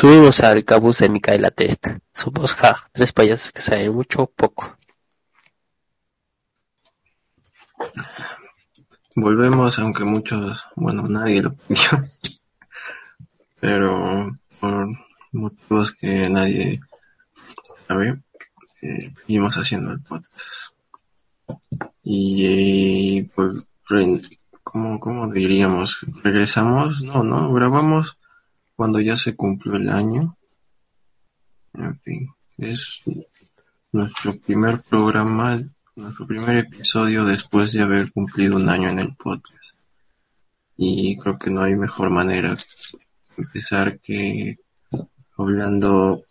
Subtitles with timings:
[0.00, 2.00] Subimos al cabuz de Micaela Testa.
[2.12, 4.76] Somos ja, tres payasos que saben mucho o poco.
[9.14, 11.90] Volvemos, aunque muchos, bueno, nadie lo pidió,
[13.60, 14.88] pero por
[15.30, 16.80] motivos que nadie
[17.86, 18.20] sabe,
[18.82, 20.74] eh, seguimos haciendo el podcast.
[22.02, 23.68] Y pues,
[24.64, 25.96] ¿cómo, ¿cómo diríamos?
[26.24, 27.00] ¿Regresamos?
[27.02, 28.18] No, no, grabamos
[28.76, 30.36] cuando ya se cumplió el año.
[31.74, 33.02] En fin, es
[33.92, 35.60] nuestro primer programa,
[35.96, 39.76] nuestro primer episodio después de haber cumplido un año en el podcast.
[40.76, 42.62] Y creo que no hay mejor manera de
[43.36, 44.56] empezar que
[45.36, 46.22] hablando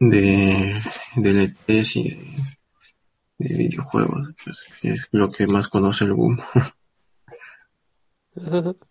[0.00, 0.80] de,
[1.16, 2.10] de ETS y
[3.38, 6.40] de, videojuegos, pues, es lo que más conoce el boom.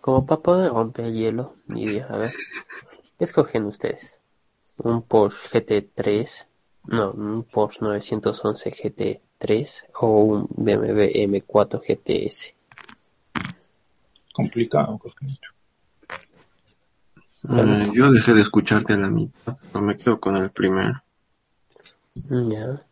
[0.00, 2.34] Como para poder romper el hielo, y a ver,
[3.18, 4.20] ¿qué escogen ustedes?
[4.78, 6.28] ¿Un Porsche GT3?
[6.88, 9.68] No, un Porsche 911 GT3
[10.00, 12.54] o un BMW M4 GTS.
[14.32, 15.00] Complicado,
[17.50, 21.02] eh, yo dejé de escucharte a la mitad, pero me quedo con el primero.
[22.14, 22.87] Ya.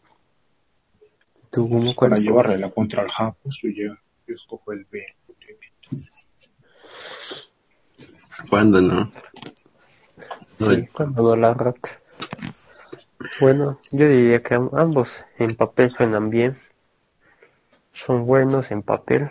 [1.97, 3.95] Para llevarle la contra el Japos, yo,
[4.27, 5.05] yo escojo el B.
[8.51, 9.11] ¿Cuándo no?
[10.59, 12.01] Sí, cuando no la rata.
[13.41, 15.09] Bueno, yo diría que ambos
[15.39, 16.59] en papel suenan bien.
[17.93, 19.31] Son buenos en papel.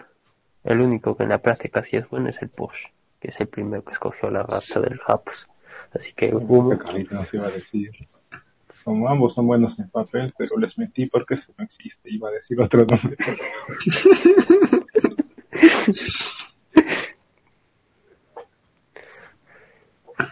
[0.63, 3.47] El único que en la práctica sí es bueno es el Porsche, que es el
[3.47, 5.47] primero que escogió la raza del Japos.
[5.93, 6.73] Así que humo.
[7.33, 7.91] iba a decir
[8.83, 12.33] como ambos son buenos en papel, pero les metí porque eso no existe, iba a
[12.33, 13.15] decir otro nombre.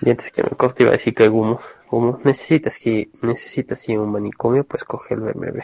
[0.02, 1.60] y antes que me corte iba a decir que Gumo,
[1.90, 5.60] Gumo, necesitas que necesitas ir a un manicomio, pues coge el BMW.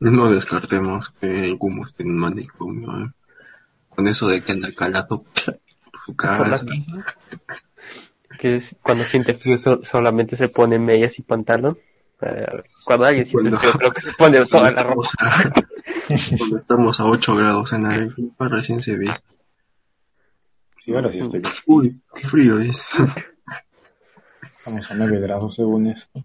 [0.00, 3.10] No descartemos que el Gumo esté en un manicomio, ¿eh?
[3.88, 5.24] Con eso de que anda calado
[6.06, 6.60] su cara
[8.40, 11.78] que cuando siente frío solamente se pone medias y pantalón.
[12.22, 15.02] Eh, cuando alguien siente frío creo que se pone toda la ropa.
[16.38, 19.08] cuando estamos a 8 grados en Arequipa recién se ve.
[20.82, 21.42] Sí, ahora sí estoy.
[21.66, 22.76] Uy, qué frío es.
[24.58, 26.24] Estamos a 9 grados según esto.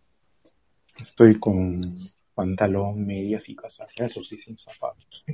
[0.97, 1.97] Estoy con
[2.33, 5.25] pantalón, medias y casas, eso sí, sin zapatos.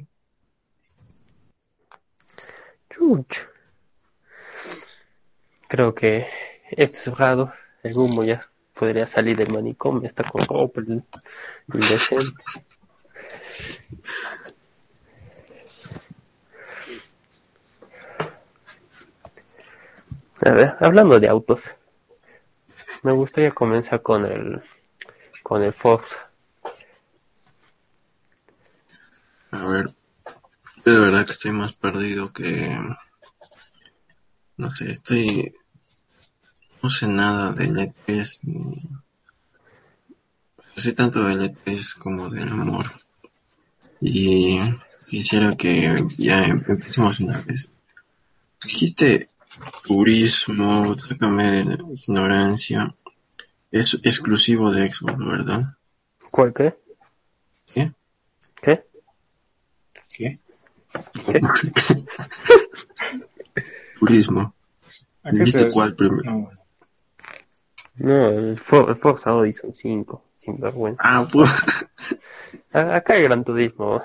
[2.89, 3.35] Chuch.
[5.67, 6.27] Creo que
[6.77, 10.81] este cerrado, el humo ya podría salir del manicomio, está con ropa
[11.73, 12.43] indecente.
[20.43, 21.61] A ver, hablando de autos,
[23.03, 24.61] me gustaría comenzar con el
[25.43, 26.31] con el Forza.
[29.51, 29.93] A ver,
[30.85, 32.75] de verdad que estoy más perdido que
[34.57, 35.53] no sé, estoy
[36.81, 38.81] no sé nada de LPs ni
[40.77, 42.91] sé tanto de LPs como del amor
[43.99, 44.59] y
[45.07, 47.67] quisiera que ya empecemos una vez
[48.63, 49.27] dijiste
[49.83, 52.95] turismo sácame de la ignorancia
[53.71, 55.77] es exclusivo de Xbox verdad
[56.31, 56.73] ¿cuál qué?
[57.73, 57.91] ¿qué?
[58.61, 58.83] ¿qué?
[60.17, 60.39] ¿qué?
[61.25, 61.41] ¿qué?
[63.99, 64.55] turismo
[65.23, 66.23] ¿Viste cuál primero?
[66.23, 66.49] No,
[67.99, 71.01] el, Forza Horizon 5, sin vergüenza.
[71.03, 71.49] Ah, pues.
[72.71, 74.03] Acá hay Gran Turismo.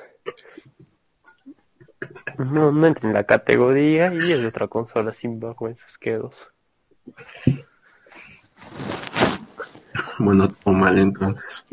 [2.39, 6.35] No, no entra en la categoría y es de otra consola sin vergüenzas que dos.
[10.19, 11.65] Bueno, o mal entonces.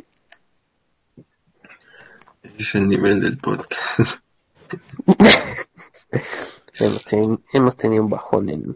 [2.58, 4.22] Es el nivel del podcast.
[7.52, 8.76] hemos, tenido un bajón en,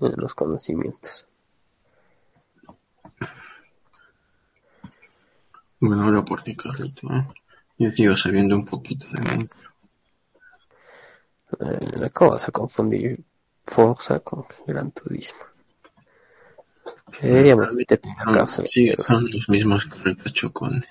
[0.00, 1.28] en los conocimientos.
[5.86, 7.06] Bueno, ahora por ti, Carlito.
[7.12, 7.26] ¿eh?
[7.78, 9.48] Yo sigo sabiendo un poquito de mí.
[11.60, 13.22] Eh, ¿Cómo vas a confundir
[13.66, 15.40] Forza con Gran Turismo?
[17.20, 17.68] Deberíamos
[18.66, 19.86] Sí, son los mismos
[20.32, 20.86] chocones.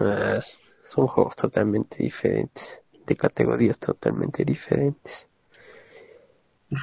[0.00, 0.40] Eh,
[0.86, 2.64] son juegos totalmente diferentes,
[3.06, 5.28] de categorías totalmente diferentes.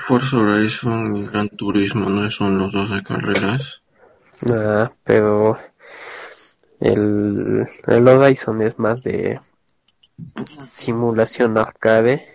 [0.08, 3.82] Forza Horizon y Gran Turismo no son los dos de carreras.
[4.48, 5.58] Ah, pero
[6.82, 9.40] El, el Horizon es más de
[10.76, 12.26] simulación arcade,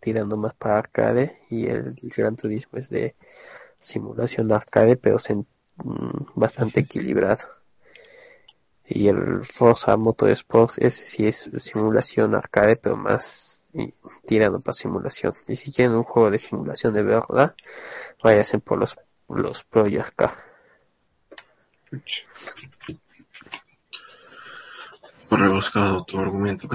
[0.00, 3.14] tirando más para arcade, y el Gran Turismo es de
[3.80, 5.18] simulación arcade, pero
[5.76, 7.42] mm, bastante equilibrado.
[8.86, 13.60] Y el Forza Motorsport ese sí es simulación arcade, pero más
[14.26, 15.34] tirando para simulación.
[15.48, 17.54] Y si quieren un juego de simulación de verdad,
[18.22, 18.96] váyanse por los,
[19.28, 20.32] los Project Car.
[25.38, 26.68] Rebuscado tu argumento,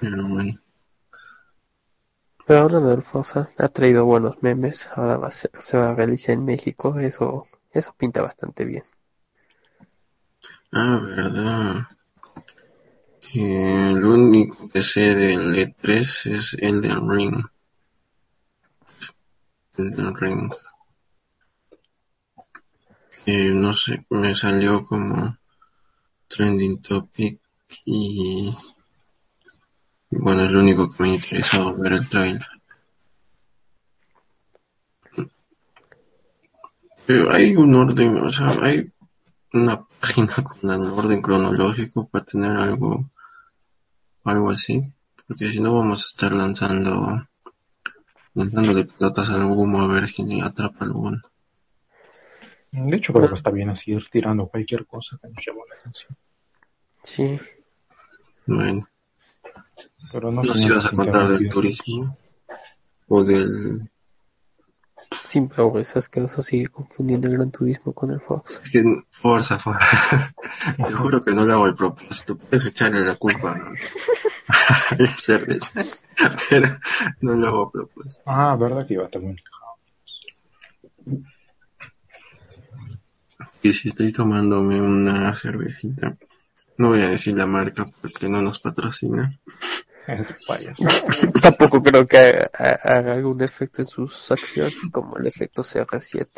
[0.00, 0.58] Pero bueno.
[2.46, 5.94] Pero hablando del Forza, ha traído buenos memes, ahora va a ser, se va a
[5.94, 8.84] realizar en México, eso, eso pinta bastante bien.
[10.72, 11.86] Ah, verdad.
[13.20, 17.44] Que el único que sé del E3 es el del Ring.
[19.76, 20.52] El del Ring.
[23.24, 25.37] Que no sé, me salió como
[26.28, 27.40] trending topic
[27.84, 28.52] y
[30.10, 32.46] bueno, es lo único que me ha interesado ver el trailer.
[37.06, 38.92] Pero hay un orden, o sea, hay
[39.52, 43.10] una página con un orden cronológico para tener algo,
[44.24, 44.82] algo así,
[45.26, 47.26] porque si no vamos a estar lanzando,
[48.34, 51.18] lanzándole pelotas al humo a ver si atrapa alguno.
[52.72, 55.80] De hecho, creo que está bien así ir tirando cualquier cosa que nos llame la
[55.80, 56.16] atención.
[57.02, 57.40] Sí.
[58.46, 58.88] Bueno.
[60.12, 62.16] Pero no, no si vas a contar del turismo
[63.08, 63.88] o del
[65.30, 68.60] sin pero esas que vas a seguir confundiendo el gran turismo con el Forza.
[68.64, 68.82] Es que
[69.22, 70.34] Forza, Forza.
[70.76, 72.36] Te juro que no le hago el propósito.
[72.36, 75.84] Puedes echarle la culpa a la cerveza.
[76.48, 76.78] Pero
[77.20, 78.22] no lo hago a propósito.
[78.26, 79.36] Ah, verdad que iba a estar muy
[83.68, 86.16] Y si estoy tomándome una cervecita,
[86.78, 89.38] no voy a decir la marca porque no nos patrocina.
[91.42, 96.28] Tampoco creo que haga, algún efecto en sus acciones como el efecto CR7.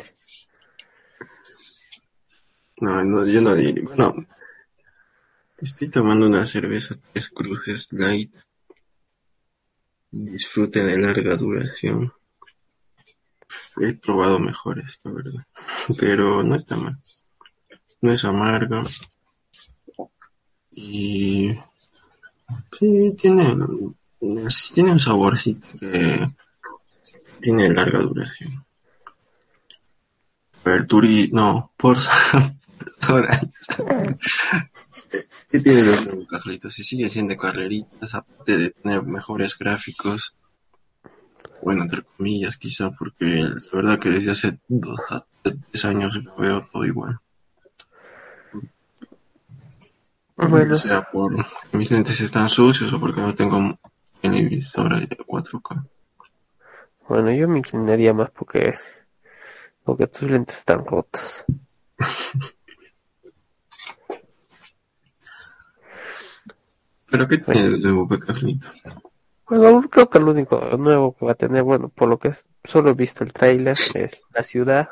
[2.81, 3.85] No, no, yo no diría.
[3.85, 4.13] Bueno,
[5.57, 8.33] estoy tomando una cerveza Tres Cruces Light.
[10.11, 12.11] Disfrute de larga duración.
[13.77, 15.45] He probado mejores, la verdad.
[15.97, 16.97] Pero no está mal.
[18.01, 18.83] No es amarga.
[20.71, 21.51] Y
[22.79, 23.55] sí, tiene,
[24.73, 26.27] tiene un saborcito que
[27.41, 28.65] tiene larga duración.
[30.87, 31.97] Turi, no, por
[35.49, 36.73] ¿Qué tiene de nuevo, Carlitos?
[36.73, 40.33] Si sigue siendo carreritas, aparte de tener mejores gráficos,
[41.61, 44.99] bueno, entre comillas, quizá, porque la verdad que desde hace dos
[45.43, 47.19] tres años veo todo igual.
[50.49, 50.77] Bueno.
[50.77, 51.33] Sea, por
[51.73, 53.77] mis lentes están sucios o porque no tengo
[54.21, 55.87] televisor de 4K.
[57.07, 58.75] Bueno, yo me inclinaría más porque
[59.83, 61.45] porque tus lentes están rotos.
[67.11, 68.07] ¿Pero qué tiene de nuevo,
[69.49, 72.31] Bueno, creo que lo único nuevo que va a tener, bueno, por lo que
[72.63, 74.87] solo he visto el trailer, es la ciudad,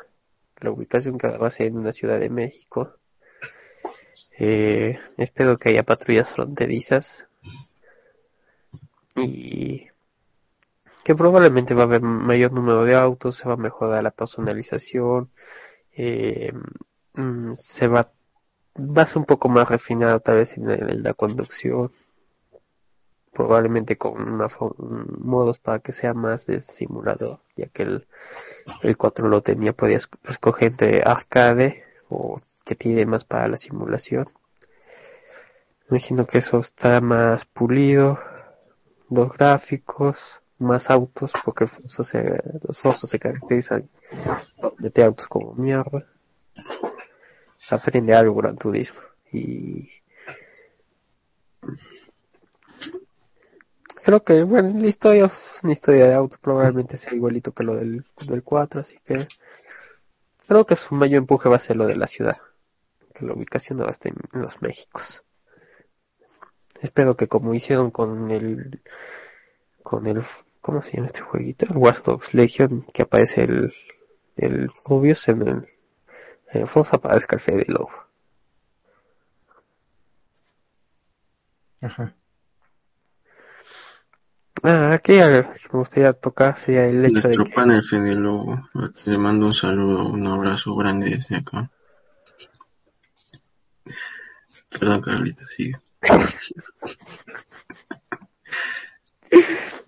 [0.60, 2.99] la ubicación que va a ser en una ciudad de México.
[4.42, 7.28] Eh, espero que haya patrullas fronterizas.
[9.14, 9.86] Y
[11.04, 15.30] que probablemente va a haber mayor número de autos, se va a mejorar la personalización,
[15.92, 16.52] eh,
[17.14, 18.10] mm, se va,
[18.76, 21.90] va a ser un poco más refinado tal vez en, la conducción,
[23.34, 24.46] probablemente con una,
[25.18, 28.06] modos para que sea más de simulador, ya que el,
[28.82, 34.28] el 4 lo tenía, podías escoger entre arcade o que tiene más para la simulación.
[35.90, 38.16] Imagino que eso está más pulido,
[39.10, 40.16] los gráficos,
[40.60, 41.66] más autos, porque
[42.62, 43.88] los Forza se caracterizan
[44.78, 46.06] de autos como mierda.
[47.70, 49.00] Aprende algo Gran Turismo
[49.32, 49.88] y
[54.04, 55.28] creo que bueno la historia
[56.06, 59.28] de autos probablemente sea igualito que lo del, del 4 así que
[60.48, 62.38] creo que su mayor empuje va a ser lo de la ciudad
[63.20, 65.22] la ubicación no a estar en los Méxicos.
[66.80, 68.80] Espero que como hicieron con el
[69.82, 70.22] con el
[70.60, 71.66] ¿cómo se llama este jueguito?
[71.66, 73.72] El Watch Dogs Legion que aparece el
[74.36, 75.68] el Rubius en el
[76.52, 77.90] en Forza aparezca el Fede Lobo.
[81.80, 82.14] Ajá.
[84.62, 87.54] Ah, aquí me gustaría tocar sería el hecho Nuestro de que...
[87.54, 88.68] pan el Fede Lobo,
[89.06, 91.70] le mando un saludo, un abrazo grande desde acá.
[94.70, 95.76] Perdón, Carlita, sigue.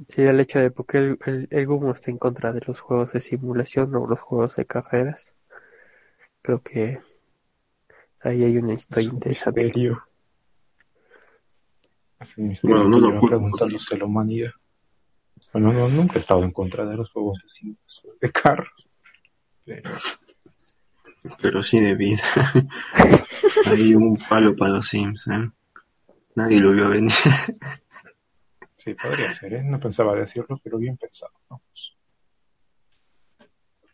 [0.08, 3.12] Sí, el hecho de porque el, el, el Gumo está en contra de los juegos
[3.12, 5.34] de simulación o los juegos de carreras.
[6.42, 6.98] Creo que
[8.20, 9.64] ahí hay una historia Es interesante.
[9.64, 10.02] misterio.
[12.20, 14.50] Es un Bueno, no preguntándose la humanidad.
[15.52, 18.88] Bueno, no, nunca he estado en contra de los juegos de, simulación de carros.
[19.64, 19.90] Pero
[21.40, 22.22] Pero sí de vida.
[23.66, 25.50] Hay un palo para los Sims, ¿eh?
[26.34, 27.12] Nadie lo vio venir.
[28.78, 29.62] sí, podría ser, ¿eh?
[29.62, 31.32] No pensaba decirlo, pero bien pensado.
[31.48, 31.96] Vamos.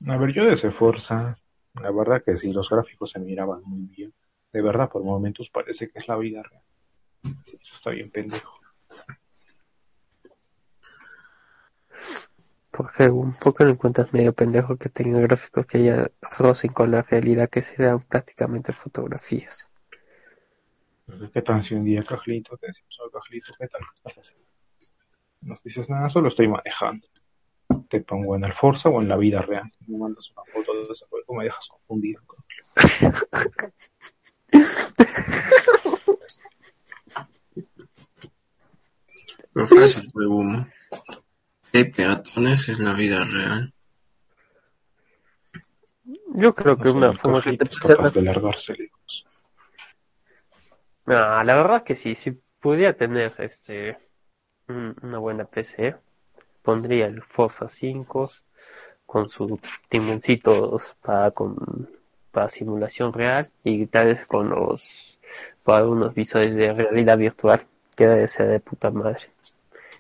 [0.07, 1.39] A ver, yo desde Forza,
[1.75, 4.15] la verdad que sí, los gráficos se miraban muy bien.
[4.53, 6.63] De verdad, por momentos parece que es la vida real.
[7.47, 8.59] Eso está bien pendejo.
[12.79, 16.09] Porque un poco lo encuentras medio pendejo que tenga gráficos que ya
[16.39, 19.69] rocen con la realidad que sean prácticamente fotografías.
[21.09, 23.81] Entonces, ¿qué tal si un día, Cajlito, te decimos, "Oye, Cajlito, ¿qué tal?
[23.81, 24.47] ¿Qué estás haciendo?
[25.41, 27.05] Nos dices, nada, solo estoy manejando.
[27.91, 29.73] Te pongo en el Forza o en la vida real.
[29.89, 32.23] Me mandas una foto de ese juego, me dejas confundido.
[39.53, 40.65] Pero fácil fue humo.
[41.73, 43.73] Hay peatones en la vida real.
[46.35, 49.27] Yo creo que una es capaz de largarse lejos.
[51.07, 53.99] Ah, la verdad que sí, si pudiera tener este
[54.69, 55.97] un- una buena PC,
[56.63, 58.31] pondría el Forza 5
[59.07, 59.59] con sus
[59.89, 61.89] timoncitos para con
[62.31, 64.83] para simulación real y tal vez con los
[65.65, 69.31] para unos visores de realidad virtual que debe ser de puta madre.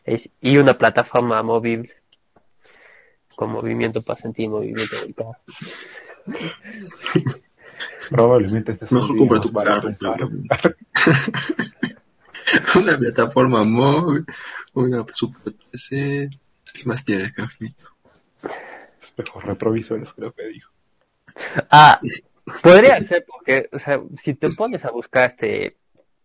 [0.08, 1.92] Es- y una plataforma movible
[3.36, 5.36] con movimiento para sentir movimiento del carro.
[8.10, 9.88] Probablemente este Mejor compra tu carro,
[12.76, 14.24] una plataforma móvil,
[14.72, 16.30] una super PC.
[16.72, 17.88] ¿Qué más quieres, Cafito?
[19.02, 20.70] Espejos retrovisores, creo que dijo.
[21.70, 22.00] Ah,
[22.62, 25.76] podría ser porque, o sea, si te pones a buscar este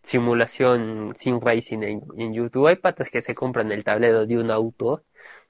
[0.04, 4.52] simulación sim racing en, en YouTube, hay patas que se compran el tablero de un
[4.52, 5.04] auto,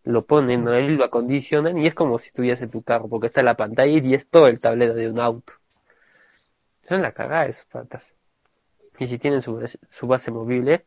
[0.03, 3.55] lo ponen ahí, lo acondicionan y es como si tuviese tu carro, porque está la
[3.55, 5.53] pantalla y es todo el tablero de un auto.
[6.87, 8.05] Son la cagada esos patas.
[8.99, 10.83] Y si tienen su, su base movible,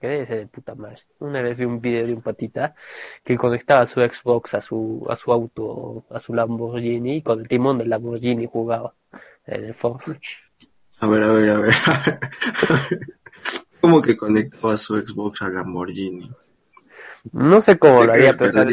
[0.00, 1.02] que debe ser de puta madre.
[1.18, 2.74] Una vez vi un video de un patita
[3.22, 7.48] que conectaba su Xbox a su, a su auto, a su Lamborghini, y con el
[7.48, 8.94] timón del Lamborghini jugaba
[9.46, 10.18] en el Forza.
[11.00, 11.74] A ver, a ver, a ver.
[13.80, 16.30] ¿Cómo que conectó su Xbox a Lamborghini?
[17.32, 18.64] No sé cómo lo haría, pero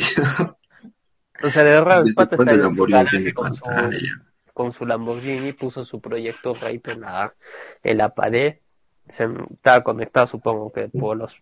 [1.43, 2.67] o sea, de verdad el ¿Desde pata cuándo está
[3.17, 4.21] en su con su, pantalla?
[4.53, 7.33] con su Lamborghini, puso su proyector ahí en la,
[7.83, 8.55] en la pared,
[9.07, 11.35] se, estaba conectado supongo que por los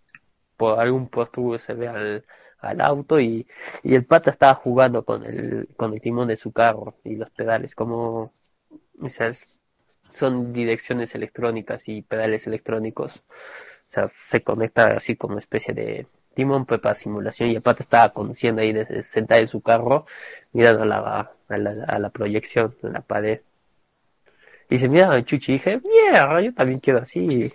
[0.55, 2.25] por algún puesto USB al,
[2.59, 3.47] al auto y,
[3.83, 7.29] y el pata estaba jugando con el con el timón de su carro y los
[7.31, 8.31] pedales como
[9.01, 9.31] o sea,
[10.19, 13.23] son direcciones electrónicas y pedales electrónicos
[13.89, 18.11] o sea se conecta así como especie de timón pues, para simulación y pata estaba
[18.11, 20.05] conduciendo ahí desde sentado en su carro
[20.53, 23.41] mirando a la, a la, a la proyección en la pared
[24.69, 27.51] y se miraba Chuchi y dije mierda yo también quiero así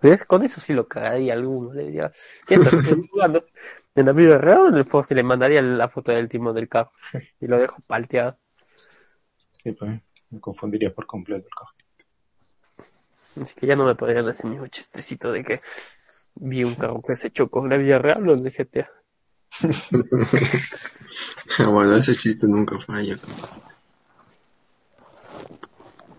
[0.05, 0.23] ¿Ves?
[0.27, 1.73] Con eso sí lo cagaría alguno.
[1.73, 2.13] Le diría,
[2.47, 2.75] ¿qué estás
[3.11, 3.47] jugando?
[3.95, 6.91] En la vida real el Forza le mandaría la foto del timón del carro
[7.41, 8.37] y lo dejo palteado.
[9.65, 11.75] Sí, pues, me confundiría por completo el cajón.
[13.43, 15.61] Así que ya no me podrían hacer mi chistecito de que
[16.37, 18.89] vi un carro que se chocó en la vida real o en el GTA.
[21.71, 23.19] bueno, ese chiste nunca falla.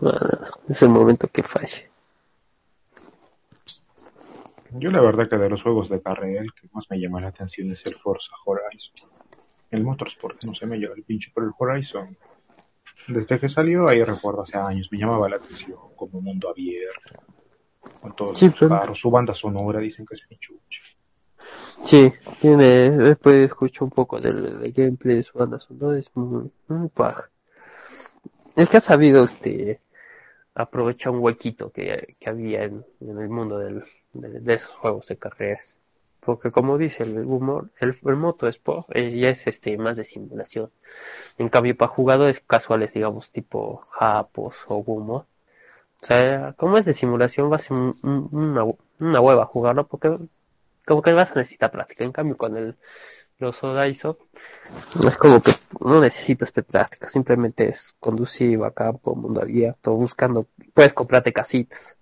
[0.00, 0.18] Bueno,
[0.68, 1.90] es el momento que falle.
[4.72, 7.28] Yo la verdad que de los juegos de carrera el que más me llama la
[7.28, 9.08] atención es el Forza Horizon.
[9.70, 12.16] El Motorsport, no sé, me lleva el pinche por el Horizon.
[13.08, 17.22] Desde que salió, ahí recuerdo hace años, me llamaba la atención como mundo abierto.
[18.00, 20.80] Con todos Sí, los pero- carros, su banda sonora dicen que es pichucha.
[21.86, 26.50] Sí, tiene, después escucho un poco del, del gameplay de su banda sonora, es muy,
[26.68, 27.30] muy paja.
[28.56, 29.80] Es que ha sabido este
[30.54, 33.84] aprovechar un huequito que, que había en, en el mundo del,
[34.14, 35.78] de, de esos juegos de carreras.
[36.26, 40.70] Porque como dice el humor, el, Moto Sport eh, ya es este más de simulación.
[41.38, 45.26] En cambio para jugadores casuales, digamos, tipo Japos o Gumo,
[46.02, 48.64] o sea, como es de simulación va a ser un- un- una,
[49.00, 50.16] una hueva jugarlo porque
[50.86, 52.04] como que vas a necesitar práctica.
[52.04, 52.76] En cambio, con el
[53.38, 54.16] los Horizon,
[55.06, 60.92] es como que no necesitas práctica, simplemente es conducir a campo, mundo abierto, buscando, puedes
[60.94, 61.96] comprarte casitas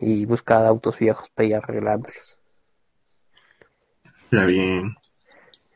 [0.00, 2.35] y buscar autos viejos para ir arreglándolos.
[4.30, 4.96] Ya bien.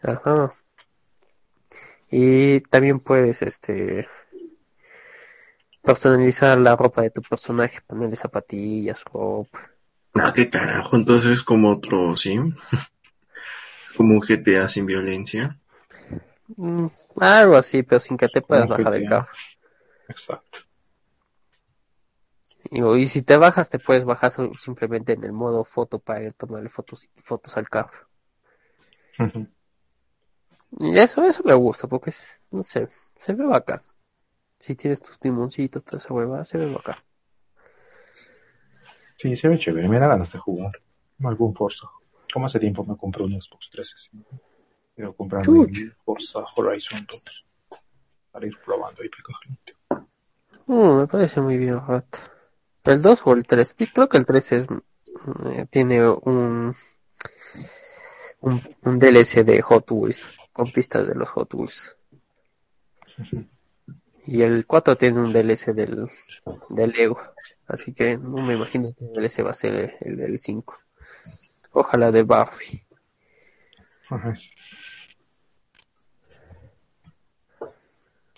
[0.03, 0.53] Ajá.
[2.11, 4.09] Y también puedes, este,
[5.83, 9.71] personalizar la ropa de tu personaje, ponerle zapatillas, ropa.
[10.15, 12.37] Ah, qué carajo, entonces es como otro, ¿sí?
[13.85, 15.57] Es como un GTA sin violencia.
[16.57, 16.87] Mm,
[17.21, 19.29] algo así, pero sin que te puedas Como bajar del carro.
[20.09, 20.59] Exacto.
[22.71, 26.69] Y, y si te bajas, te puedes bajar simplemente en el modo foto para tomarle
[26.69, 28.10] fotos, fotos al carro.
[30.73, 33.81] Y eso, eso me gusta, porque es, no sé, se ve bacán.
[34.61, 36.97] Si tienes tus timoncitos, toda esa huevada, se ve bacán.
[39.17, 40.73] Sí, se ve chévere, me da ganas de jugar.
[41.23, 41.87] Algún Forza.
[42.33, 44.31] Como hace tiempo me compré un Xbox 360.
[44.95, 47.79] Quiero comprarme el Forza Horizon 2.
[48.33, 50.07] Para ir probando ahí picajito.
[50.67, 51.81] Uh, me parece muy bien.
[52.85, 54.67] El 2 o el 3, y creo que el 3 es,
[55.47, 56.75] eh, tiene un,
[58.41, 61.97] un, un DLC de Hot Wheels, con pistas de los Hot Wheels.
[64.27, 66.09] Y el 4 tiene un DLC del,
[66.71, 67.21] del Lego.
[67.67, 70.79] Así que no me imagino que el DLC va a ser el, el del 5.
[71.73, 72.27] Ojalá de.
[74.09, 74.35] Ajá.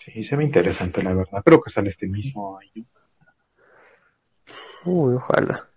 [0.05, 1.41] Sí, se ve interesante la verdad.
[1.43, 2.85] Creo que sale este mismo año.
[4.85, 5.67] Uy, ojalá.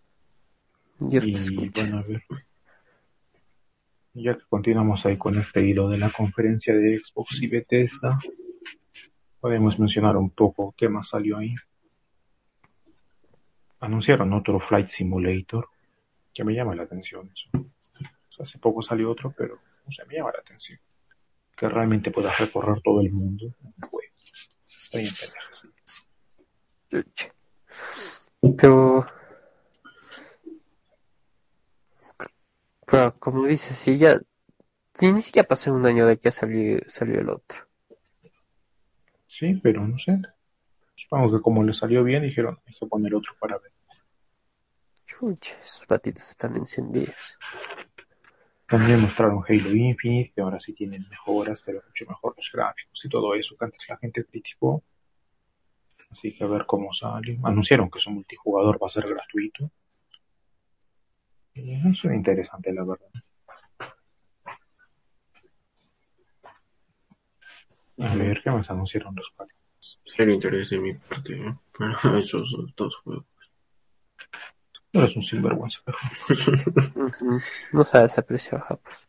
[0.98, 2.22] Dios Y bueno, a ver.
[4.18, 8.18] Ya que continuamos ahí con este hilo de la conferencia de Xbox y Bethesda,
[9.40, 11.54] podemos mencionar un poco qué más salió ahí.
[13.80, 15.68] Anunciaron otro Flight Simulator,
[16.32, 17.50] que me llama la atención eso.
[18.42, 20.78] Hace poco salió otro, pero o sea, me llama la atención.
[21.54, 24.12] Que realmente puedas recorrer todo el mundo en un juego.
[28.56, 29.06] Pero,
[32.86, 34.18] pero como dices, si ya
[35.00, 37.58] ni siquiera pasó un año de que salió, salió el otro.
[39.28, 40.18] Sí, pero no sé.
[40.96, 43.72] Supongo que como le salió bien, dijeron, hay que poner otro para ver.
[45.06, 47.38] Chucha, esos patitas están encendidos.
[48.68, 53.08] También mostraron Halo Infinite, que ahora sí tienen mejoras, pero mucho mejor los gráficos y
[53.08, 54.82] todo eso que antes la gente criticó.
[56.10, 57.38] Así que a ver cómo sale.
[57.44, 59.70] Anunciaron que su multijugador va a ser gratuito.
[61.56, 63.08] Eso es interesante, la verdad.
[67.98, 69.56] A ver, ¿qué más anunciaron los cuales?
[70.16, 71.54] Cero interés de mi parte, ¿eh?
[71.78, 73.26] Para esos dos juegos.
[74.92, 75.80] No eres un sinvergüenza.
[77.72, 79.08] No sabes apreciar japas.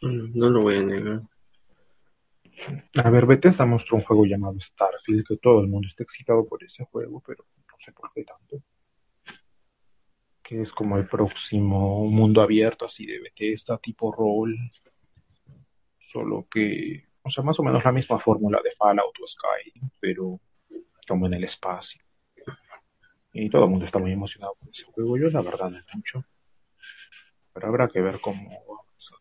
[0.00, 1.22] Bueno, no lo voy a negar.
[2.94, 6.62] A ver, Bethesda mostró un juego llamado Starfield, que todo el mundo está excitado por
[6.62, 8.62] ese juego, pero no sé por qué tanto.
[10.48, 14.56] Que es como el próximo mundo abierto así de Bethesda, tipo rol.
[16.10, 20.40] Solo que, o sea, más o menos la misma fórmula de Fallout o Skyrim, pero
[21.06, 22.02] como en el espacio.
[23.34, 25.18] Y todo el mundo está muy emocionado por ese juego.
[25.18, 26.24] Yo la verdad no mucho.
[27.52, 29.18] Pero habrá que ver cómo va a avanzar.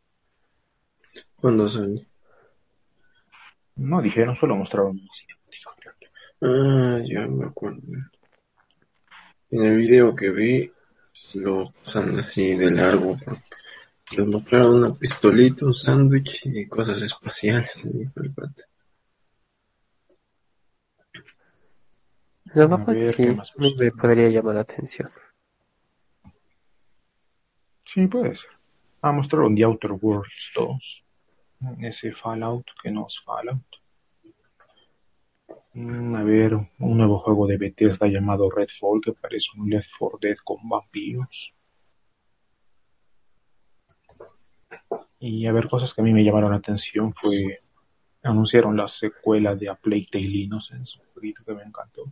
[1.35, 2.07] ¿Cuándo sale?
[3.75, 5.71] No dijeron, solo mostraron una cinemática.
[6.41, 7.81] Ah, ya me acuerdo.
[9.51, 10.71] En el video que vi,
[11.33, 13.17] lo pasan así de largo.
[13.25, 13.41] porque
[14.17, 17.69] Les mostraron una pistolita, un sándwich y cosas espaciales.
[17.83, 18.63] dijo el pata.
[22.55, 25.09] Ver, sí, ¿qué más me, me podría llamar la atención.
[27.93, 28.49] Sí, puede ser.
[29.01, 31.03] Ah, mostraron The Outer Worlds 2.
[31.79, 33.65] Ese Fallout que no es Fallout.
[35.77, 40.17] Mm, a ver, un nuevo juego de Bethesda llamado Redfall que parece un Left 4
[40.19, 41.53] Dead con vampiros.
[45.19, 47.59] Y a ver, cosas que a mí me llamaron la atención fue...
[48.23, 52.11] Anunciaron la secuela de A Plague Tale Innocence, un jueguito que me encantó.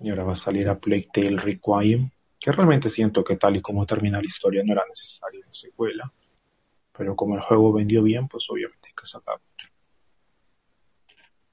[0.00, 3.62] Y ahora va a salir A Plague Tale Requiem, que realmente siento que tal y
[3.62, 6.12] como termina la historia no era necesaria una secuela.
[6.96, 9.75] Pero como el juego vendió bien, pues obviamente hay que sacar otro.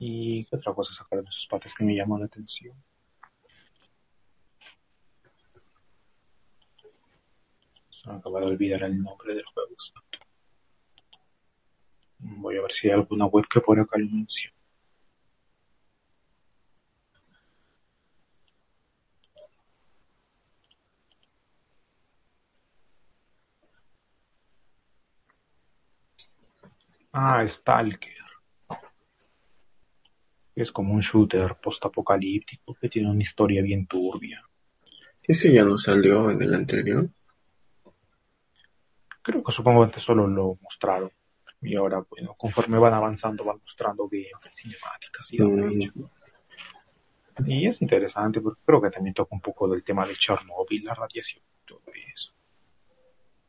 [0.06, 2.76] ¿Y qué otra cosa sacaron de sus patas que me llamó la atención?
[7.90, 9.76] Se me acaba de olvidar el nombre del juego.
[12.20, 14.58] Voy a ver si hay alguna web que por acá lo mencione.
[27.14, 28.23] Ah, Stalker.
[30.56, 34.44] Es como un shooter post-apocalíptico que tiene una historia bien turbia.
[35.24, 37.08] ¿Ese ya no salió en el anterior?
[39.22, 41.12] Creo que supongo que solo lo mostraron.
[41.62, 45.42] Y ahora, bueno, conforme van avanzando, van mostrando gameplays, cinemáticas y
[47.36, 50.84] Mm, Y es interesante porque creo que también toca un poco del tema de Chernobyl,
[50.84, 51.82] la radiación y todo
[52.14, 52.32] eso.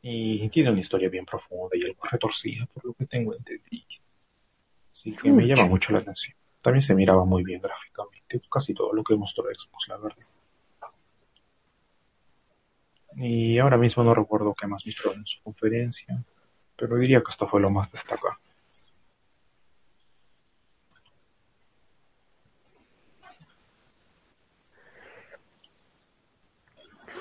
[0.00, 3.84] Y tiene una historia bien profunda y algo retorcida, por lo que tengo entendido.
[4.92, 6.36] Así que me llama mucho la atención.
[6.64, 10.26] También se miraba muy bien gráficamente, casi todo lo que mostró Xbox, la verdad.
[13.16, 16.24] Y ahora mismo no recuerdo qué más mostró en su conferencia,
[16.74, 18.38] pero diría que esto fue lo más destacado.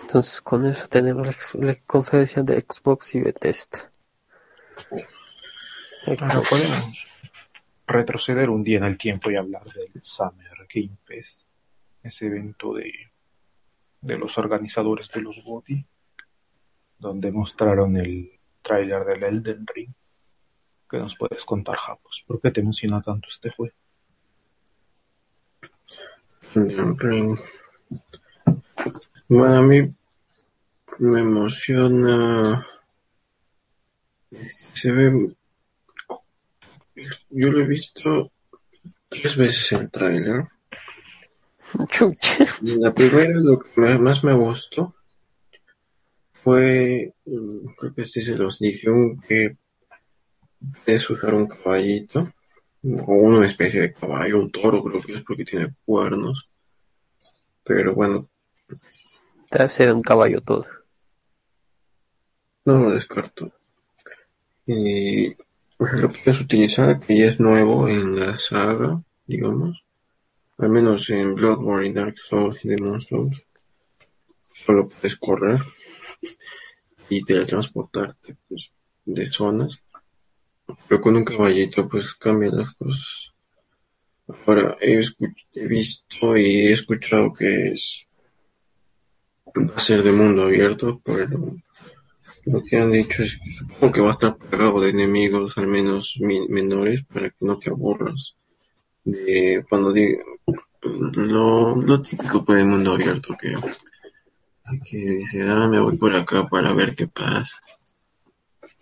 [0.03, 3.91] Entonces con eso tenemos la, conferencia de Xbox y Bethesda.
[6.05, 7.13] Xbox.
[7.87, 11.45] Retroceder un día en el tiempo y hablar del Summer Game Fest,
[12.03, 12.91] ese evento de,
[14.01, 15.85] de los organizadores de los GOTY,
[16.99, 19.93] donde mostraron el tráiler del Elden Ring.
[20.89, 22.23] ¿Qué nos puedes contar, Japos?
[22.27, 23.75] ¿Por qué te emociona tanto este juego?
[29.27, 29.93] Bueno, a mí
[30.99, 32.65] me emociona.
[34.75, 35.35] Se ve.
[36.95, 38.31] Yo lo he visto
[39.09, 40.47] tres veces el tráiler.
[41.89, 42.45] Chucha.
[42.61, 44.95] La primera, lo que más me gustó
[46.43, 49.57] fue, mm, creo que sí se los dije, un que
[50.85, 52.31] puedes usar un caballito,
[52.83, 56.47] o una especie de caballo, un toro creo que es porque tiene cuernos.
[57.63, 58.29] Pero bueno,
[59.49, 60.65] Te ser un caballo todo.
[62.65, 63.51] no lo descarto.
[64.65, 65.35] Y
[65.77, 69.83] pues, lo puedes utilizar, que ya es nuevo en la saga, digamos.
[70.57, 73.41] Al menos en Bloodborne y Dark Souls y Demon Souls.
[74.65, 75.59] Solo puedes correr
[77.09, 78.69] y teletransportarte pues,
[79.05, 79.77] de zonas.
[80.87, 83.33] Pero con un caballito pues cambian las cosas.
[84.45, 85.01] Ahora he,
[85.55, 88.05] he visto y he escuchado que es
[89.55, 91.27] va a ser de mundo abierto, pero
[92.45, 95.67] lo que han dicho es que supongo que va a estar plagado de enemigos, al
[95.67, 98.35] menos menores, para que no te aburras.
[99.05, 100.23] De cuando diga
[100.81, 103.53] lo, lo típico para el mundo abierto que,
[104.89, 107.55] que dice, ah, me voy por acá para ver qué pasa.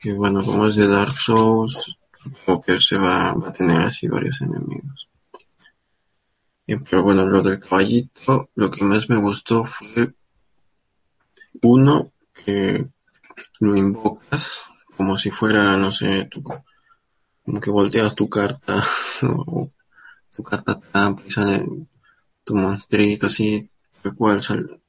[0.04, 1.76] Y bueno, como es de Dark Souls,
[2.24, 5.08] supongo que se va, va a tener así varios enemigos.
[6.66, 10.14] Y, pero bueno, lo del caballito, lo que más me gustó fue
[11.62, 12.12] uno
[12.46, 12.88] que
[13.60, 14.46] lo invocas
[14.98, 18.84] como si fuera, no sé, tu, como que volteas tu carta
[19.24, 19.72] o
[20.36, 21.66] tu carta trampa y sale
[22.44, 23.70] tu monstruito así,
[24.04, 24.82] el cual sale,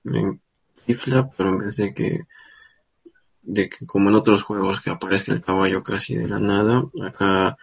[0.86, 2.20] infla, pero en vez de que
[3.44, 7.56] de que como en otros juegos que aparezca el caballo casi de la nada, acá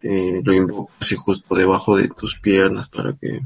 [0.00, 3.40] eh, lo invocas así justo debajo de tus piernas para que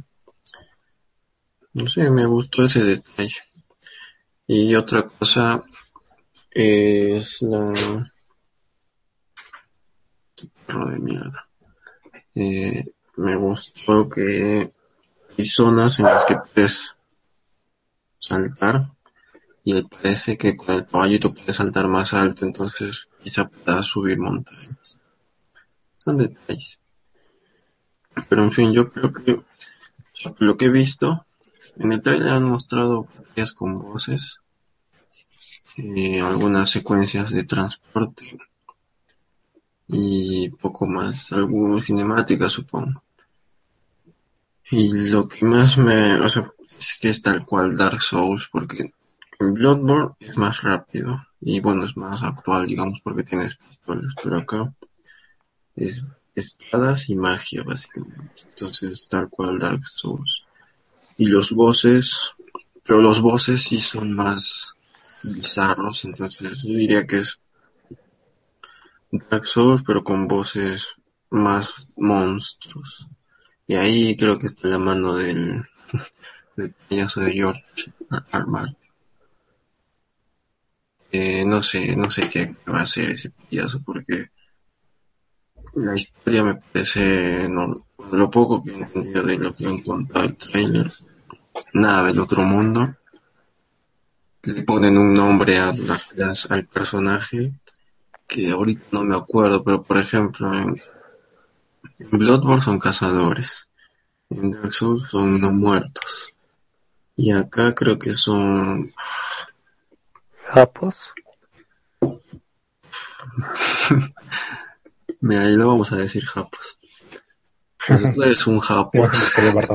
[1.72, 3.36] no sé, me gustó ese detalle.
[4.46, 5.62] Y otra cosa
[6.50, 8.12] es la
[10.66, 11.48] perro de mierda.
[12.34, 12.84] Eh,
[13.16, 14.72] me gustó que
[15.38, 16.94] hay zonas en las que puedes
[18.18, 18.90] saltar
[19.64, 24.98] y parece que con el caballito puedes saltar más alto, entonces quizá puedas subir montañas.
[25.98, 26.78] Son detalles.
[28.28, 29.40] Pero en fin, yo creo que
[30.38, 31.26] lo que he visto,
[31.76, 34.40] en el trailer han mostrado partidas con voces,
[35.76, 38.38] eh, algunas secuencias de transporte
[39.88, 43.02] y poco más, algunas cinemáticas supongo.
[44.70, 48.92] Y lo que más me, o sea, es que es tal cual Dark Souls, porque
[49.38, 54.72] Bloodborne es más rápido y bueno, es más actual, digamos, porque tienes pistolas, pero acá
[55.74, 56.02] es
[56.34, 58.42] espadas y magia, básicamente.
[58.48, 60.44] Entonces, tal cual Dark Souls.
[61.16, 62.16] Y los bosses,
[62.84, 64.74] pero los bosses sí son más
[65.22, 67.38] bizarros, entonces yo diría que es
[69.12, 70.86] Dark Souls, pero con voces
[71.30, 73.06] más monstruos.
[73.66, 75.62] Y ahí creo que está la mano del,
[76.56, 77.64] del payaso de George
[78.32, 78.76] R.
[81.12, 84.28] Eh, no sé, no sé qué va a hacer ese payaso porque
[85.74, 90.24] la historia me parece, no, lo poco que he entendido de lo que han contado
[90.24, 90.92] el trailer,
[91.74, 92.96] nada del otro mundo.
[94.42, 97.52] Le ponen un nombre a la clase, al personaje
[98.26, 100.80] que ahorita no me acuerdo, pero por ejemplo en,
[101.98, 103.68] en Bloodborne son cazadores,
[104.30, 106.32] en Dark Souls son no muertos.
[107.16, 108.92] Y acá creo que son
[110.54, 110.94] Japos.
[115.20, 116.78] Mira, ahí lo vamos a decir japos.
[118.14, 119.10] Tú eres un japo.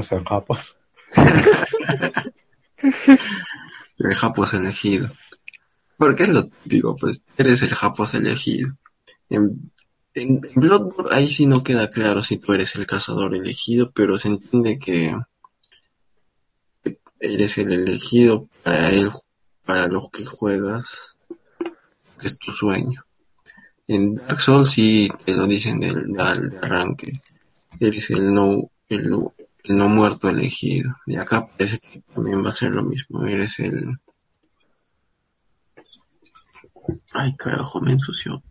[0.08, 0.78] Son japos.
[3.98, 5.10] El japos elegido.
[5.98, 8.70] Porque es lo típico, pues eres el japos elegido.
[9.30, 9.72] En,
[10.14, 14.18] en, en Bloodborne ahí sí no queda claro si tú eres el cazador elegido, pero
[14.18, 15.16] se entiende que
[17.20, 19.12] eres el elegido para él,
[19.66, 20.86] para lo que juegas,
[22.20, 23.04] que es tu sueño.
[23.88, 27.22] En Dark Souls sí te lo dicen del, del de arranque.
[27.80, 29.10] Eres el no, el,
[29.68, 30.96] el no muerto elegido.
[31.06, 33.26] Y acá parece que también va a ser lo mismo.
[33.26, 33.98] Eres el...
[37.14, 38.44] Ay, carajo, me ensució.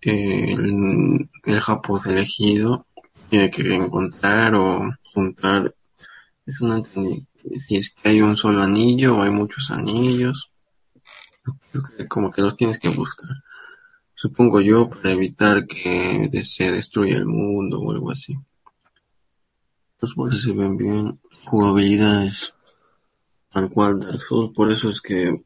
[0.00, 2.86] El, el Japón elegido
[3.30, 4.80] tiene que encontrar o
[5.14, 5.74] juntar.
[6.46, 6.84] Eso no.
[7.68, 10.50] Si es que hay un solo anillo o hay muchos anillos.
[12.08, 13.36] Como que los tienes que buscar.
[14.14, 18.36] Supongo yo para evitar que se destruya el mundo o algo así.
[20.02, 21.20] Los bolsos se ven bien.
[21.44, 22.52] Jugabilidades
[23.52, 24.52] tal cual Dark Souls.
[24.54, 25.42] Por eso es que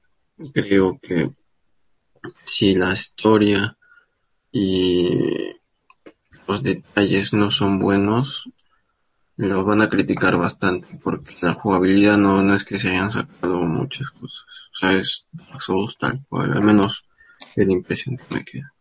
[0.55, 1.31] creo que
[2.45, 3.77] si la historia
[4.51, 5.55] y
[6.49, 8.49] los detalles no son buenos,
[9.37, 13.63] lo van a criticar bastante porque la jugabilidad no, no es que se hayan sacado
[13.63, 14.45] muchas cosas.
[14.75, 17.05] O sea, es Dark Souls tal cual, al menos
[17.55, 18.73] es la impresión que me queda.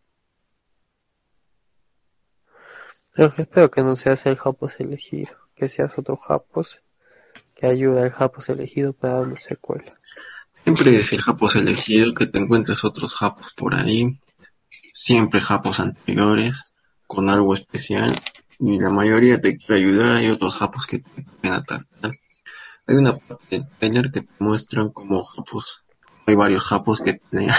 [3.14, 6.82] Pero espero que no seas el Japos elegido, que seas otro Japos
[7.56, 9.94] que ayude al Japos elegido para una secuela.
[10.64, 14.20] Siempre es el Japos elegido, que te encuentres otros Japos por ahí,
[15.04, 16.56] siempre Japos anteriores,
[17.08, 18.22] con algo especial,
[18.60, 22.12] y la mayoría te quiere ayudar, hay otros Japos que te pueden atacar.
[22.88, 25.84] Hay una parte del trailer que te muestran como Japos,
[26.26, 27.48] hay varios Japos que te...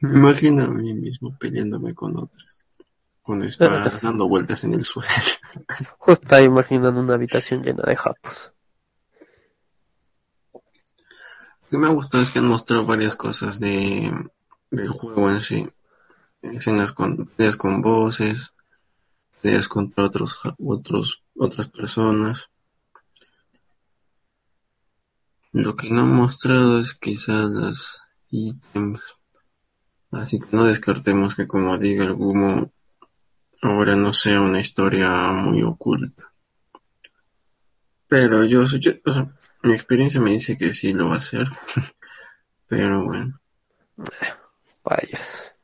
[0.00, 2.58] Me imagino a mí mismo peleándome con otros,
[3.22, 5.10] con espadas dando vueltas en el suelo.
[6.06, 8.52] Estaba imaginando una habitación llena de Japos.
[10.52, 14.12] Lo que me ha gustado es que han mostrado varias cosas de
[14.70, 15.68] del juego en sí.
[16.40, 18.52] Escenas con, con voces,
[19.40, 22.46] peleas contra otros, otros, otras personas.
[25.52, 29.00] Lo que no han mostrado es quizás las ítems.
[30.10, 32.72] Así que no descartemos que como diga el Gumo,
[33.62, 36.32] ahora no sea una historia muy oculta.
[38.08, 41.46] Pero yo, yo o sea, mi experiencia me dice que sí lo va a hacer.
[42.68, 43.40] Pero bueno.
[44.84, 45.56] Vayas.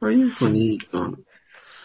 [0.00, 1.18] Ay, es bonito.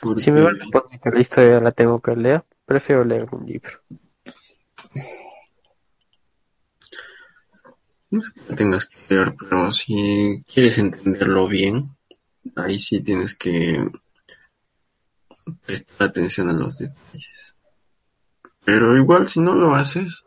[0.01, 3.71] Porque Si me van a la historia la tengo que leer, prefiero leer un libro.
[8.11, 11.95] no es que lo tengas que ver, pero si quieres entenderlo bien,
[12.55, 13.83] ahí sí tienes que
[15.65, 17.55] prestar atención a los detalles.
[18.65, 20.23] Pero igual si no lo haces,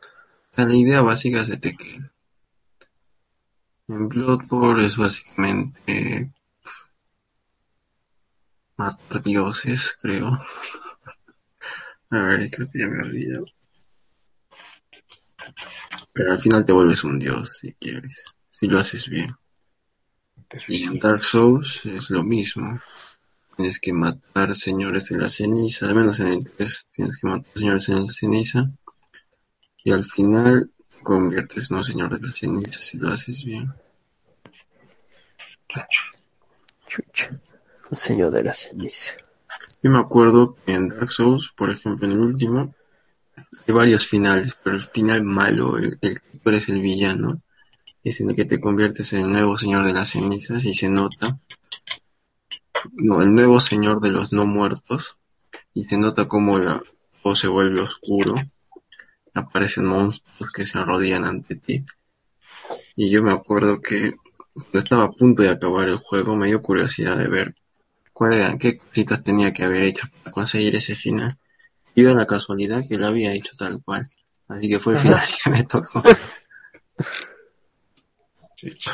[0.57, 2.13] la idea básica se te queda.
[3.89, 6.33] En Bloodborne es básicamente
[8.77, 10.29] matar dioses, creo.
[12.11, 13.47] A ver, creo que ya me he olvidado.
[16.13, 18.17] Pero al final te vuelves un dios si quieres,
[18.51, 19.37] si lo haces bien.
[20.69, 20.99] Y en.
[20.99, 22.81] Dark Souls es lo mismo.
[23.57, 27.53] Tienes que matar señores de la ceniza, al menos en el 3 tienes que matar
[27.55, 28.71] señores en la ceniza.
[29.83, 33.73] Y al final te conviertes no señor de la ceniza si lo haces bien.
[36.89, 37.41] Chucha.
[37.91, 39.15] Un señor de la ceniza.
[39.83, 42.75] Yo me acuerdo que en Dark Souls, por ejemplo, en el último,
[43.67, 47.43] hay varios finales, pero el final malo, el, el que tú eres el villano,
[48.03, 50.89] es en el que te conviertes en el nuevo señor de las cenizas y se
[50.89, 51.41] nota, no,
[53.23, 55.17] el nuevo señor de los no muertos,
[55.75, 56.83] y se nota como la,
[57.23, 58.35] todo se vuelve oscuro,
[59.35, 61.85] aparecen monstruos que se arrodillan ante ti.
[62.97, 64.15] Y yo me acuerdo que
[64.55, 67.55] cuando estaba a punto de acabar el juego me dio curiosidad de ver
[68.13, 71.37] cuál era, qué cositas tenía que haber hecho para conseguir ese final.
[71.95, 74.09] Y dio la casualidad que lo había hecho tal cual.
[74.49, 76.03] Así que fue el final que me tocó.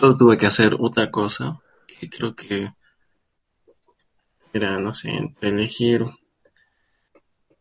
[0.01, 2.73] Solo tuve que hacer otra cosa, que creo que
[4.53, 5.11] era, no sé,
[5.41, 6.05] elegir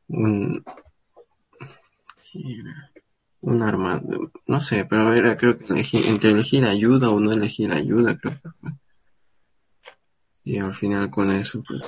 [0.07, 0.63] un...
[3.41, 4.01] un arma,
[4.47, 8.39] no sé, pero era creo que elegí, entre elegir ayuda o no elegir ayuda, creo
[8.41, 8.71] que fue.
[10.43, 11.83] Y al final con eso, pues,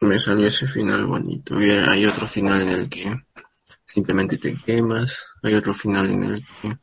[0.00, 1.60] me salió ese final bonito.
[1.60, 3.14] Y hay otro final en el que
[3.86, 6.76] simplemente te quemas, hay otro final en el que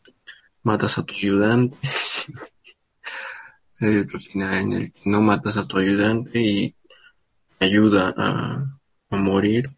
[0.64, 1.78] matas a tu ayudante,
[3.82, 6.76] hay otro final en el que no matas a tu ayudante y
[7.60, 9.70] ayuda a, a morir.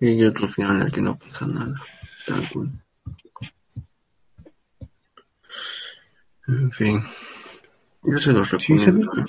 [0.00, 1.74] Y otro final en el que no pasa nada.
[2.26, 2.70] Tal cual.
[6.48, 7.02] En fin.
[8.02, 9.12] Yo se los Sí, se recomiendo.
[9.14, 9.24] ve,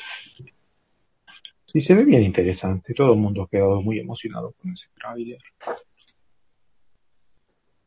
[1.68, 2.94] sí, se ve bien interesante.
[2.94, 5.40] Todo el mundo ha quedado muy emocionado con ese tráiler.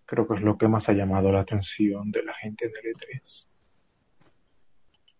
[0.07, 2.95] Creo que es lo que más ha llamado la atención de la gente en el
[2.95, 3.47] E3.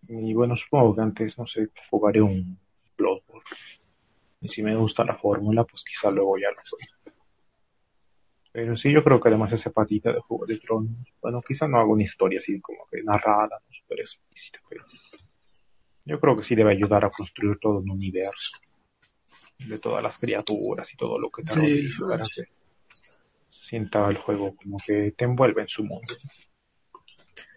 [0.07, 2.57] Y bueno, supongo que antes, no sé, jugaré un
[2.97, 3.43] Bloodborne.
[4.41, 7.15] Y si me gusta la fórmula, pues quizá luego ya lo juegue.
[8.51, 11.77] Pero sí, yo creo que además ese patita de Juego de Tronos, bueno, quizá no
[11.77, 14.85] haga una historia así como que narrada, no súper explícita, pero
[16.05, 18.57] yo creo que sí debe ayudar a construir todo un universo
[19.59, 22.09] de todas las criaturas y todo lo que te Sí, rodea pues.
[22.09, 22.51] para que
[23.49, 26.13] sienta el juego como que te envuelve en su mundo.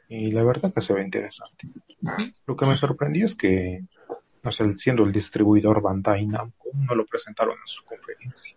[0.08, 1.68] Y la verdad que se ve interesante.
[2.46, 3.84] Lo que me sorprendió es que,
[4.42, 8.56] no sé, siendo el distribuidor Bandai Namco, no lo presentaron en su conferencia.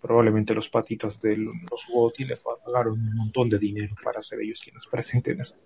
[0.00, 4.60] Probablemente los patitas de los GOTY le pagaron un montón de dinero para ser ellos
[4.62, 5.58] quienes presenten este,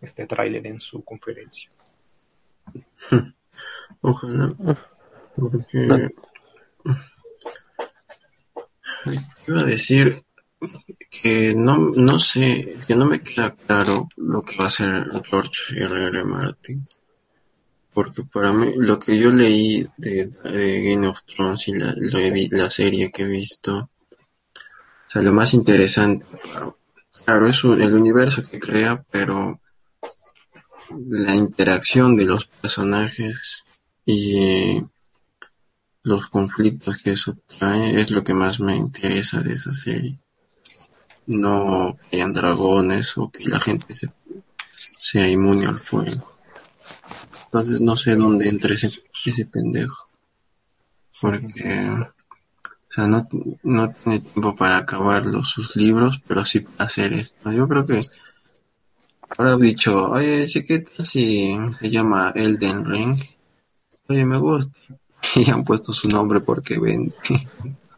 [0.00, 1.68] este tráiler en su conferencia.
[4.00, 4.54] Ojalá.
[5.36, 6.08] Porque
[9.46, 10.24] iba a decir
[11.10, 15.50] que no, no sé, que no me queda claro lo que va a hacer George
[15.76, 16.06] R.
[16.08, 16.24] R.
[16.24, 16.86] Martin.
[17.92, 23.10] Porque para mí, lo que yo leí de, Game of Thrones y la, la serie
[23.10, 26.78] que he visto, o sea, lo más interesante, claro,
[27.24, 29.60] claro, es un- el universo que crea, pero
[31.08, 33.64] la interacción de los personajes
[34.06, 34.80] y
[36.04, 40.18] los conflictos que eso trae es lo que más me interesa de esa serie.
[41.30, 44.10] No hayan dragones o que la gente se-
[44.98, 46.28] sea inmune al fuego.
[47.44, 48.90] Entonces no sé dónde entra ese,
[49.24, 50.08] ese pendejo.
[51.20, 53.28] Porque, o sea, no,
[53.62, 57.52] no tiene tiempo para acabar los, sus libros, pero sí para hacer esto.
[57.52, 58.00] Yo creo que
[59.38, 63.20] ahora he dicho, oye, ¿sí qué tal si se llama Elden Ring?
[64.08, 64.72] Oye, me gusta.
[65.36, 67.14] Y han puesto su nombre porque vende.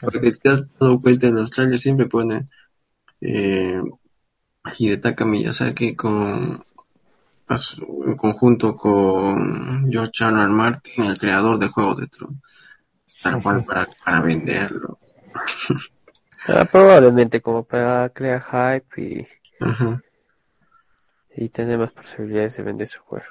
[0.00, 2.48] porque si te has dado cuenta en los trailers siempre ponen
[3.20, 3.80] eh,
[4.78, 6.62] Hidetaka Miyazaki con
[7.60, 10.24] su- en conjunto con George.
[10.24, 10.48] R.
[10.48, 12.40] Martin, el creador de Juego de Tronos.
[13.22, 14.98] Tal cual para, para venderlo.
[16.48, 19.26] Ah, probablemente como para crear hype y,
[19.60, 20.00] Ajá.
[21.36, 23.26] y tener más posibilidades de vender su juego.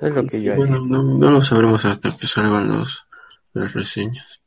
[0.00, 0.56] Es lo que yo.
[0.56, 3.04] Bueno, no, no lo sabremos hasta que salgan los
[3.52, 4.39] las reseñas.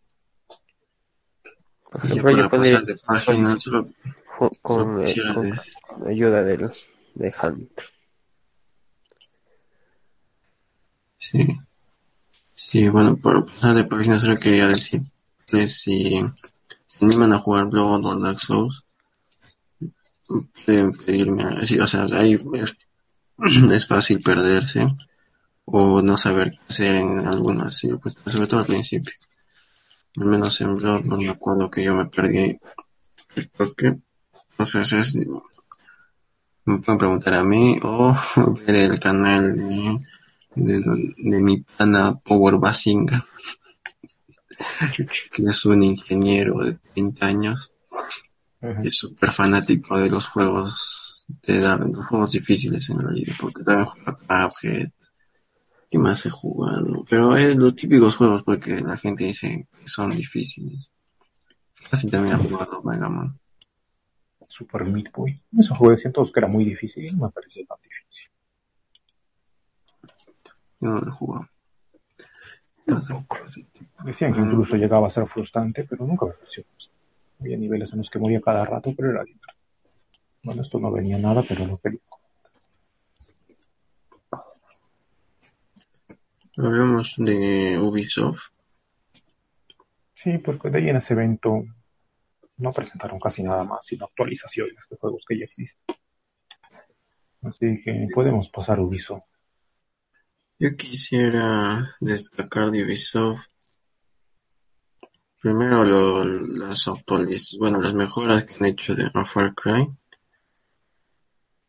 [1.94, 3.86] Por ejemplo, yo de página, solo
[4.64, 6.66] con, eh, con de- ayuda del,
[7.14, 7.86] de Hamilton.
[11.20, 11.48] Sí.
[12.56, 15.02] Sí, bueno, para pasar de página solo quería decir
[15.46, 16.20] que si
[16.88, 18.84] se animan a jugar Blood o Dark Souls,
[20.66, 22.76] pueden pedirme, sí, o sea, ahí es,
[23.72, 24.88] es fácil perderse
[25.66, 29.14] o no saber qué hacer en algunas circunstancias, sobre todo al principio.
[30.18, 32.60] Al menos en Blood no me acuerdo que yo me perdí.
[33.58, 33.96] Porque
[34.52, 35.16] entonces es
[36.66, 38.16] me pueden preguntar a mí o
[38.66, 40.00] ver el canal de,
[40.56, 40.82] de,
[41.18, 43.26] de mi pana Power Basinga
[45.36, 47.72] que es un ingeniero de 30 años
[48.62, 48.82] Ajá.
[48.84, 53.64] y es súper fanático de los juegos de dar los juegos difíciles en realidad porque
[53.64, 54.90] también juega Cuphead
[55.94, 57.06] ¿qué más he jugado?
[57.08, 60.92] pero es los típicos juegos porque la gente dice que son difíciles
[61.92, 63.38] casi también he jugado Mega Man
[64.50, 65.42] Super Meat Boy.
[65.58, 68.30] Eso jugué, siento que era muy difícil y no me parecía tan difícil.
[70.80, 71.48] yo no lo he jugado
[72.86, 73.38] Tampoco.
[74.06, 76.66] Decían que incluso llegaba a ser frustrante, pero nunca me pareció.
[77.40, 79.54] Había niveles en los que moría cada rato, pero era divertido.
[80.44, 82.00] Bueno, esto no venía nada, pero lo quería.
[86.58, 88.40] Hablamos de Ubisoft
[90.16, 91.64] Sí, porque de ahí en ese evento
[92.58, 95.96] no presentaron casi nada más, sino actualizaciones de juegos que ya existen.
[97.42, 99.26] Así que podemos pasar a Ubisoft.
[100.60, 103.42] Yo quisiera destacar de Ubisoft
[105.44, 109.90] Primero lo, las actualizaciones, bueno, las mejoras que han hecho de Far Cry,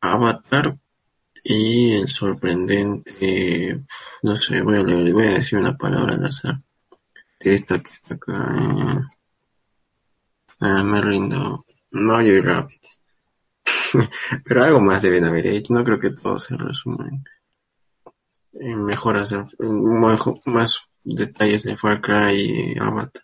[0.00, 0.78] Avatar
[1.44, 3.78] y el sorprendente,
[4.22, 6.56] no sé, voy a leer, voy a decir una palabra al azar.
[7.38, 9.00] Esta que está acá, eh,
[10.60, 13.02] ah, me rindo, Mario y Rabbids.
[14.44, 17.10] Pero algo más deben haber hecho, no creo que todo se resuma
[18.54, 20.00] en, mejoras, en,
[20.46, 23.22] más detalles de Far Cry y Avatar.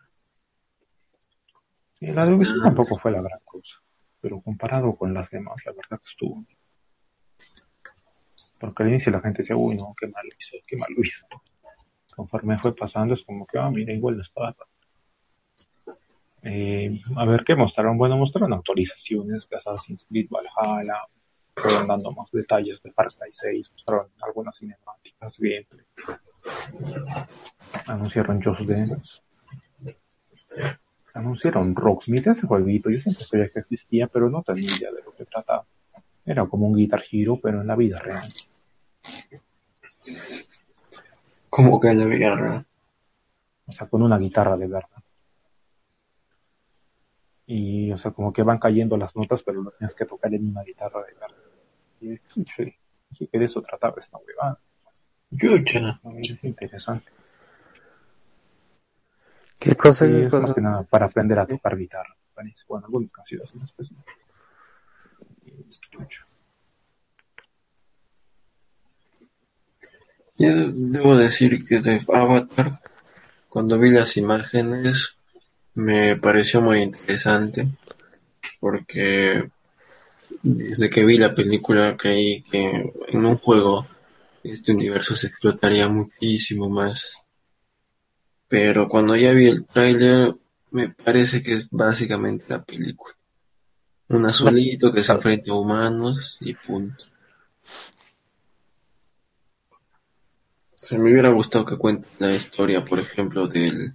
[2.00, 3.76] la de tampoco fue la gran cosa,
[4.20, 6.44] pero comparado con las demás, la verdad que estuvo
[8.60, 11.26] porque al inicio la gente decía, uy, no, qué mal hizo, qué mal hizo.
[12.14, 14.54] Conforme fue pasando, es como que, ah, mira, igual no estaba
[16.42, 17.98] eh, a ver qué mostraron.
[17.98, 20.96] Bueno, mostraron actualizaciones de Assassin's Creed Valhalla,
[21.54, 25.84] fueron dando más detalles de Far Cry 6, mostraron algunas cinemáticas, gameplay.
[27.86, 29.20] Anunciaron Just Dance.
[31.12, 32.90] Anunciaron Rocksmith, ese jueguito.
[32.90, 35.66] Yo siempre sabía que existía, pero no tenía de lo que trataba.
[36.24, 38.32] Era como un Guitar Hero, pero en la vida real.
[41.48, 42.66] ¿Cómo que en la real?
[43.66, 44.88] O sea, con una guitarra de verdad.
[47.46, 50.50] Y, o sea, como que van cayendo las notas, pero no tienes que tocar en
[50.50, 51.36] una guitarra de verdad.
[52.00, 52.74] Y sí,
[53.10, 54.58] así que de eso trataba esta huevada.
[55.30, 56.00] Yucha.
[56.16, 57.10] Es interesante.
[59.58, 60.06] ¿Qué cosa?
[60.06, 62.16] Sí, es más que nada para aprender a tocar guitarra.
[62.68, 64.04] Bueno, algunas canciones en específico.
[70.40, 72.80] Debo decir que de Avatar,
[73.50, 75.10] cuando vi las imágenes,
[75.74, 77.68] me pareció muy interesante,
[78.58, 79.50] porque
[80.42, 83.86] desde que vi la película creí que en un juego
[84.42, 87.06] este universo se explotaría muchísimo más.
[88.48, 90.34] Pero cuando ya vi el tráiler,
[90.70, 93.14] me parece que es básicamente la película.
[94.08, 97.04] Un azulito que se enfrenta a humanos y punto.
[100.90, 103.94] Me hubiera gustado que cuente la historia, por ejemplo, del,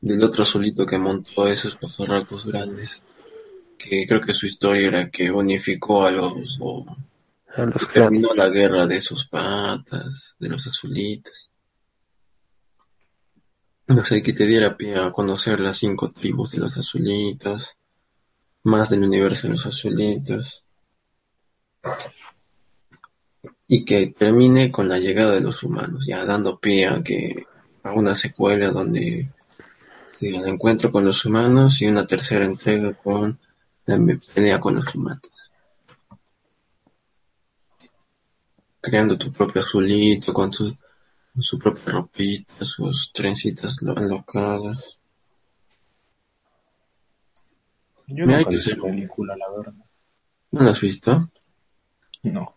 [0.00, 2.90] del otro azulito que montó esos pajarracos grandes.
[3.78, 6.58] Que creo que su historia era que unificó a los...
[6.60, 6.84] O,
[7.92, 11.50] terminó la guerra de esos patas, de los azulitos.
[13.86, 17.74] No sé, que te diera pie a conocer las cinco tribus de los azulitos
[18.64, 20.62] más del universo de los azulitos.
[23.66, 27.46] Y que termine con la llegada de los humanos, ya dando pie a que
[27.82, 29.30] a una secuela donde
[30.18, 33.38] siga el encuentro con los humanos y una tercera entrega con
[33.86, 33.98] la
[34.34, 35.30] pelea con los humanos.
[38.80, 44.98] Creando tu propio azulito con, su propia ropita, sus trencitas alocadas.
[48.06, 49.74] Yo no que esa película, la verdad.
[50.50, 51.30] ¿No la has visto?
[52.22, 52.54] No.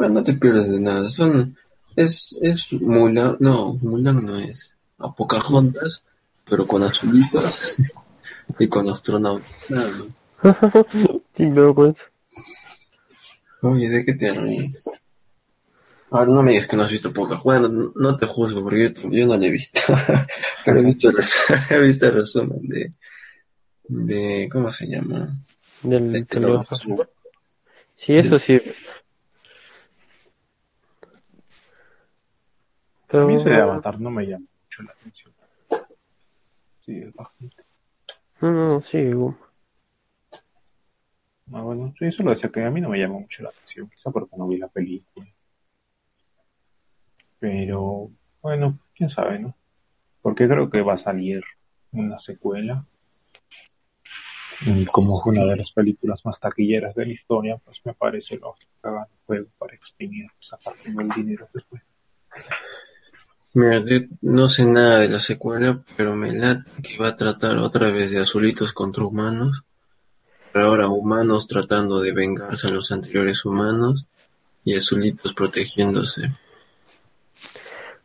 [0.00, 1.10] Bueno, no te pierdes de nada.
[1.10, 1.54] Son,
[1.94, 4.74] es, es Mulan, no, Mulan no es.
[4.96, 6.02] A Pocahontas,
[6.48, 7.76] pero con azulitos
[8.58, 9.46] y con astronautas.
[9.68, 9.92] Nada
[11.36, 12.02] Sin vergüenza.
[13.60, 14.82] Oye, ¿de qué te ríes?
[16.10, 17.44] Ahora no me digas que no has visto Pocahontas.
[17.44, 19.80] Bueno, no te juzgo porque yo, yo no la he visto.
[20.64, 21.16] pero he visto, el,
[21.68, 22.90] he visto el resumen de,
[23.86, 25.36] de ¿cómo se llama?
[25.82, 26.40] Del este
[27.98, 28.58] Sí, eso sí.
[33.10, 33.24] Pero...
[33.24, 35.34] A mí ese de Avatar no me llama mucho la atención.
[36.84, 37.62] Sí, es bajito.
[38.40, 39.10] No, no, sí.
[41.52, 43.88] Ah, bueno, sí, eso lo decía que a mí no me llama mucho la atención,
[43.90, 45.26] quizá porque no vi la película.
[47.40, 49.56] Pero, bueno, quién sabe, ¿no?
[50.22, 51.42] Porque creo que va a salir
[51.92, 52.84] una secuela
[54.62, 58.36] y como fue una de las películas más taquilleras de la historia, pues me parece
[58.36, 61.82] lógico que hagan un juego para exprimir, sacar el dinero después.
[63.52, 63.82] Mira,
[64.22, 68.12] no sé nada de la secuela, pero me late que va a tratar otra vez
[68.12, 69.64] de azulitos contra humanos,
[70.52, 74.06] pero ahora humanos tratando de vengarse a los anteriores humanos
[74.64, 76.30] y azulitos protegiéndose.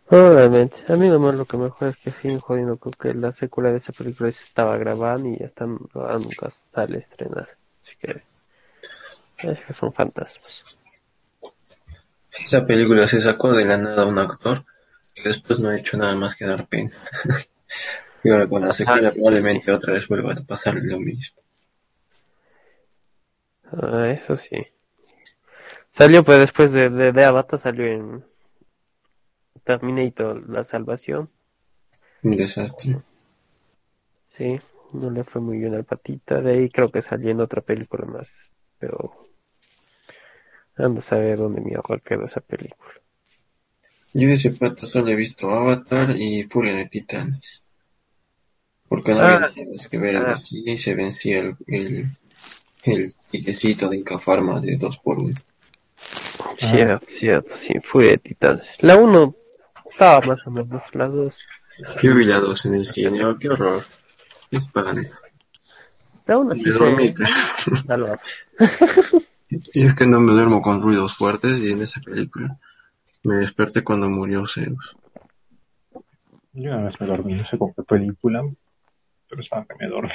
[0.09, 3.71] Obviamente, a mí nomás lo que mejor es que siguen jodiendo con que la secuela
[3.71, 7.49] de esa película se estaba grabando y ya están, nunca sale a estrenar.
[7.83, 8.23] Así que,
[9.47, 10.63] es que son fantasmas.
[12.47, 14.65] Esa película se sacó de la nada un actor
[15.23, 16.91] después no ha hecho nada más que dar pena.
[18.23, 21.41] y ahora con la secuela probablemente otra vez vuelva a pasar lo mismo.
[23.71, 24.57] Ah, eso sí.
[25.91, 28.25] Salió pues después de, de, de Avatar, salió en
[29.63, 31.29] Terminator, la salvación.
[32.23, 33.01] Un desastre.
[34.37, 34.59] Sí,
[34.93, 36.41] no le fue muy bien al patita.
[36.41, 38.29] De ahí creo que salió en otra película más.
[38.79, 39.27] Pero
[40.75, 42.93] ando a saber dónde mierda quedó esa película.
[44.17, 47.63] Yo de ese pata solo he visto Avatar y Furia de Titanes.
[48.87, 49.25] Porque no Ah.
[49.25, 50.37] había nada más que ver en Ah.
[50.37, 52.09] cine y se vencía el, el,
[52.83, 55.35] el tiquecito de Incafarma de 2 por 1
[56.59, 58.63] Cierto, cierto, sí, fue de Titanes.
[58.79, 59.35] La 1
[59.91, 61.35] estaba más o menos, la 2.
[62.01, 63.83] Yo vi la 2 en el cine, oh, qué horror.
[64.49, 65.09] Qué espanto.
[66.25, 67.13] La 1 sí Me dormí.
[67.17, 67.23] se...
[67.85, 68.19] Dale, va.
[69.73, 72.57] Y es que no me duermo con ruidos fuertes y en esa película
[73.25, 74.95] me desperté cuando murió Zeus.
[76.53, 78.43] Yo una vez me dormí, no sé con qué película,
[79.29, 80.11] pero estaba que me dormí.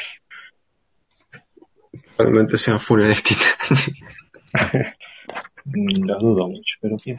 [2.16, 4.92] Probablemente sea Furia de Titanes.
[5.64, 7.18] Mm, Lo dudo mucho, pero quién.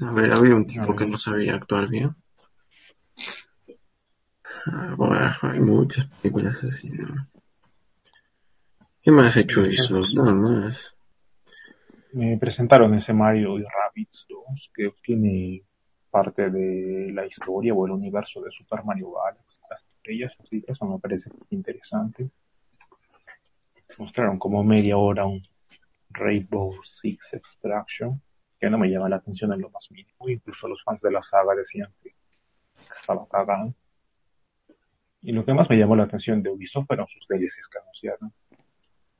[0.00, 2.16] A ver, había un tipo que no sabía actuar bien.
[4.66, 7.28] Ah, bueno, hay muchas películas así, ¿no?
[9.02, 10.00] ¿Qué más ha hecho eso?
[10.14, 10.93] Nada más.
[12.14, 15.62] Me presentaron ese Mario y Rabbids 2, que tiene
[16.10, 20.70] parte de la historia o el universo de Super Mario Galaxy, las estrellas, así que
[20.70, 22.30] eso me parece interesante.
[23.98, 25.42] Mostraron como media hora un
[26.10, 28.22] Rainbow Six Extraction,
[28.60, 31.20] que no me llama la atención en lo más mínimo, incluso los fans de la
[31.20, 32.14] saga decían que
[32.96, 33.74] estaba cagado.
[35.20, 38.32] Y lo que más me llamó la atención de Ubisoft fueron sus DLCs que anunciaron.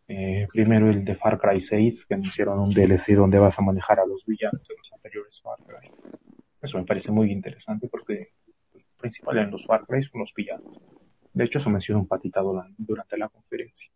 [0.06, 4.00] Eh, primero el de Far Cry 6, que anunciaron un DLC donde vas a manejar
[4.00, 5.90] a los villanos de los anteriores Far Cry.
[6.60, 8.32] Eso me parece muy interesante porque
[8.74, 10.80] el principal en los Far Cry son los villanos.
[11.32, 12.40] De hecho, eso mencionó un patita
[12.78, 13.90] durante la conferencia.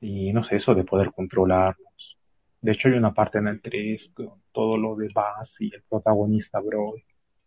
[0.00, 2.18] Y no sé, eso de poder controlarlos.
[2.60, 5.82] De hecho, hay una parte en el 3 con todo lo de Bass y el
[5.88, 7.04] protagonista Broy,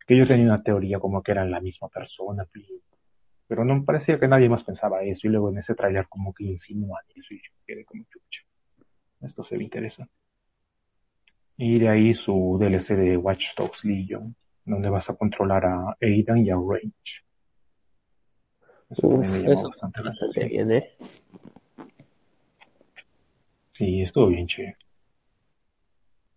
[0.07, 2.45] que yo tenía una teoría como que eran la misma persona,
[3.50, 5.26] pero no parecía que nadie más pensaba eso.
[5.26, 8.41] Y luego en ese tráiler como que insinúan eso y yo quedé como chucha.
[9.22, 10.14] Esto se ve interesante.
[11.58, 14.36] Y de ahí su DLC de Watch Dogs Legion,
[14.66, 16.93] donde vas a controlar a Aidan y a Range.
[18.91, 20.93] Eso Uf, me eso bastante bastante bien, ¿eh?
[23.74, 24.78] Sí, estuvo bien chévere.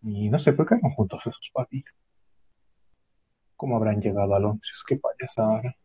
[0.03, 1.95] Y no sé por qué no juntos esos patitos.
[3.57, 4.83] ¿Cómo habrán llegado a Londres?
[4.87, 5.77] Qué payasada.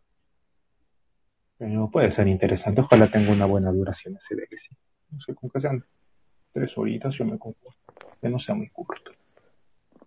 [1.57, 2.81] Pero puede ser interesante.
[2.81, 4.75] Ojalá tenga una buena duración ese DLC.
[5.11, 5.83] No sé, con que sean
[6.53, 7.75] tres horitas yo me conformo.
[8.21, 9.11] Que no sea muy corto.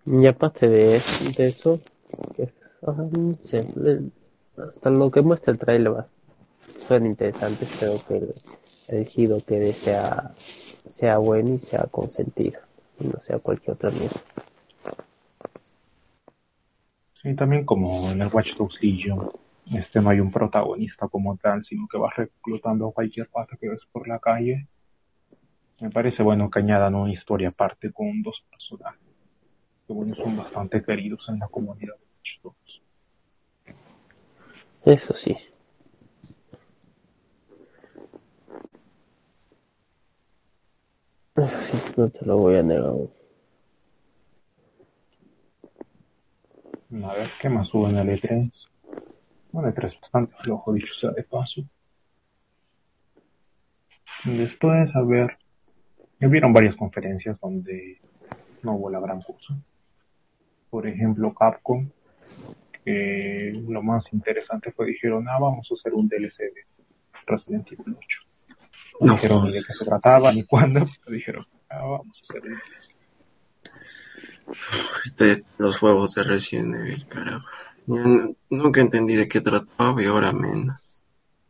[0.06, 1.00] Y aparte de,
[1.36, 1.78] de eso,
[2.36, 2.48] que,
[3.76, 4.10] le-
[4.56, 6.06] hasta lo que muestra el trailer va,
[6.86, 8.34] suena interesante, espero que el,
[8.88, 10.32] el giro que dé sea,
[10.88, 12.60] sea bueno y sea consentido,
[12.98, 14.20] y no sea cualquier otra mierda.
[17.22, 19.30] Sí, también como en el Watch Dogs Legion,
[19.66, 23.68] este no hay un protagonista como tal, sino que vas reclutando a cualquier pata que
[23.68, 24.66] ves por la calle.
[25.80, 29.00] Me parece bueno que añadan una historia aparte con dos personajes,
[29.86, 32.82] que bueno, son bastante queridos en la comunidad de Watch Dogs.
[34.84, 35.36] Eso sí.
[41.36, 42.94] Eso sí, no te lo voy a negar.
[47.04, 48.68] A ver, ¿qué más hubo en el E3?
[49.52, 51.62] Un E3 bastante flojo, dicho sea de paso.
[54.24, 55.38] Después, a ver,
[56.20, 57.98] hubieron varias conferencias donde
[58.62, 59.56] no hubo la gran cosa.
[60.68, 61.88] Por ejemplo, Capcom,
[62.84, 66.64] que lo más interesante fue dijeron, ah, vamos a hacer un DLC de
[67.26, 68.18] Resident Evil 8.
[69.00, 69.14] No, No.
[69.14, 72.58] dijeron ni de qué se trataba ni cuándo, pero dijeron, ah, vamos a hacer un
[72.58, 72.94] DLC.
[75.16, 77.46] De los juegos de Resident Evil, carajo.
[77.90, 80.76] Yo n- nunca entendí de qué trataba y ahora menos.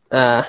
[0.09, 0.47] Ah,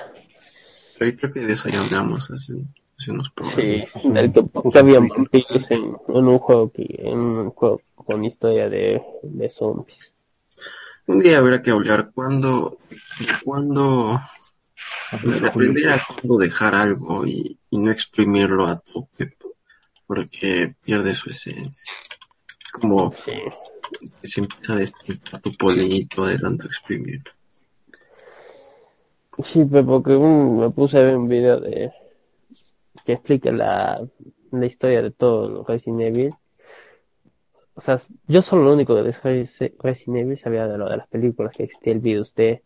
[0.99, 2.53] Ahí creo que de eso ya hablamos hace,
[2.97, 7.49] hace unos sí, del que, que habían vampiros en, en un juego que, en un
[7.51, 10.13] juego con historia de, de zombies.
[11.05, 12.77] Un día habrá que hablar cuándo,
[13.43, 14.19] cuándo,
[15.23, 19.35] de aprender a cuándo dejar algo y, y no exprimirlo a tope,
[20.07, 21.93] porque pierde su esencia.
[22.65, 23.31] Es como Sí.
[23.99, 27.31] Que se empieza a destripar tu polito de tanto exprimirlo.
[29.39, 31.91] Sí, pero porque un- me puse a ver un video de
[33.05, 34.01] que explica la,
[34.51, 36.33] la historia de todo los Resident Evil.
[37.75, 41.07] O sea, yo solo lo único de Resi- Resident Evil sabía de lo de las
[41.07, 42.61] películas que existía el virus D,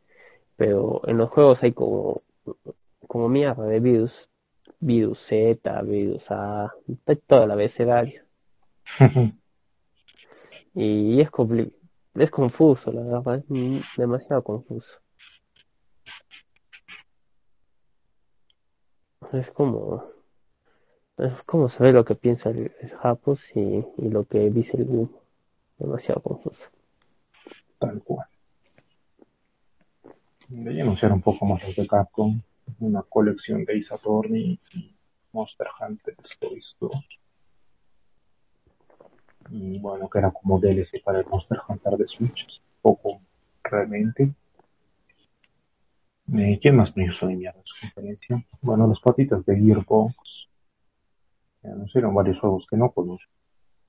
[0.57, 2.21] pero en los juegos hay como
[3.07, 4.30] como mierda de virus,
[4.82, 8.23] virus Z, virus A, de todo el abecedario.
[10.80, 11.32] Y es
[12.13, 13.80] es confuso, la verdad, es mm.
[13.97, 14.99] demasiado confuso.
[19.34, 20.03] Es como
[21.17, 22.91] es como saber lo que piensa el, el
[23.55, 25.11] y, y, lo que dice el Boom.
[25.80, 26.63] Demasiado confuso.
[27.80, 28.28] Tal cual.
[30.47, 32.39] Debería anunciar un poco más de Capcom,
[32.80, 34.95] una colección de Isatorni y
[35.32, 36.91] Monster Hunter Stories 2.
[39.50, 42.62] Y bueno, que era como DLC para el Monster Hunter de Switch.
[42.82, 43.22] Poco
[43.64, 44.34] realmente.
[46.34, 48.43] Eh, ¿Quién más me hizo de mierda su conferencia?
[48.62, 50.48] Bueno, los patitas de Gearbox.
[51.64, 53.32] Anunciaron varios juegos que no conozco,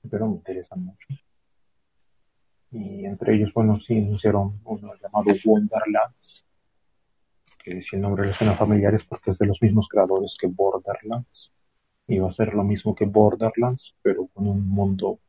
[0.09, 1.07] pero me interesan mucho.
[2.71, 6.45] Y entre ellos, bueno, sí, anunciaron uno llamado Wonderlands,
[7.63, 10.47] que si el nombre le suena familiar es porque es de los mismos creadores que
[10.47, 11.51] Borderlands.
[12.07, 15.19] Y va a ser lo mismo que Borderlands, pero con un mundo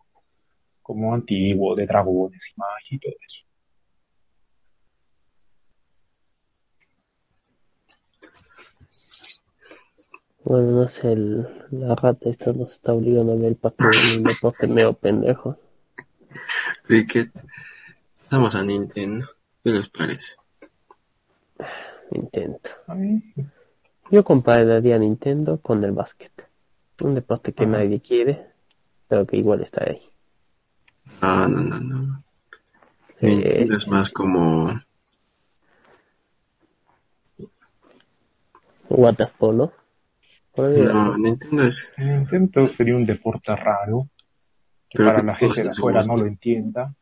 [0.90, 3.46] como antiguo, de dragones y magia y todo eso.
[10.42, 14.18] Bueno, no sé, el, la rata esta nos está obligando a ver el partido de
[14.18, 15.56] un deporte medio pendejo.
[16.84, 17.30] Cricket.
[18.32, 19.28] Vamos a Nintendo.
[19.62, 20.26] ¿Qué les parece?
[22.10, 22.70] Intento.
[22.88, 22.96] A
[24.10, 26.32] Yo compararía Nintendo con el básquet.
[27.00, 27.72] Un deporte que Ajá.
[27.72, 28.46] nadie quiere,
[29.06, 30.09] pero que igual está ahí.
[31.22, 32.24] No, no, no, no.
[33.20, 34.80] Eh, Nintendo es más como...
[38.88, 39.72] waterpolo.
[40.56, 41.92] No, Nintendo es...
[41.96, 44.08] Nintendo sería un deporte raro,
[44.88, 46.94] que Pero para que la gente de afuera no lo entienda.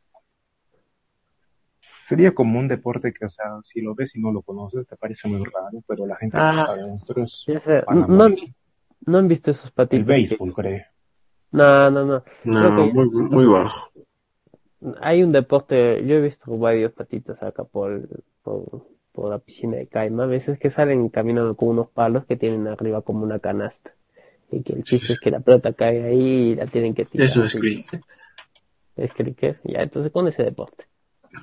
[2.08, 4.96] Sería como un deporte que, o sea, si lo ves y no lo conoces, te
[4.96, 6.50] parece muy raro, pero la gente Ah.
[6.52, 8.40] que está adentro es Ya sé, Van a no, han morir.
[8.40, 8.54] vis-
[9.06, 10.06] no han visto esos el patitos.
[10.06, 10.82] que- béisbol, creo.
[11.50, 12.22] No, no, no.
[12.44, 13.87] No, muy, muy bajo.
[15.00, 18.08] Hay un deporte, yo he visto varios patitos acá por,
[18.44, 22.36] por, por la piscina de Caima, a veces que salen caminando con unos palos que
[22.36, 23.92] tienen arriba como una canasta.
[24.50, 27.26] Y que el chiste es que la pelota cae ahí y la tienen que tirar.
[27.26, 28.00] Eso es cricket.
[28.96, 30.84] Es cricket, ya, entonces con ese deporte.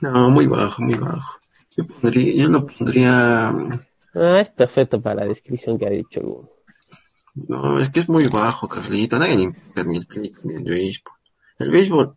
[0.01, 1.39] No, muy bajo, muy bajo.
[1.75, 3.49] Yo, pondría, yo lo pondría...
[4.13, 6.49] Ah, es perfecto para la descripción que ha dicho Hugo.
[7.35, 9.19] No, es que es muy bajo, Carlito.
[9.19, 11.13] Nadie le importa ni el cricket ni el béisbol.
[11.59, 12.15] El béisbol...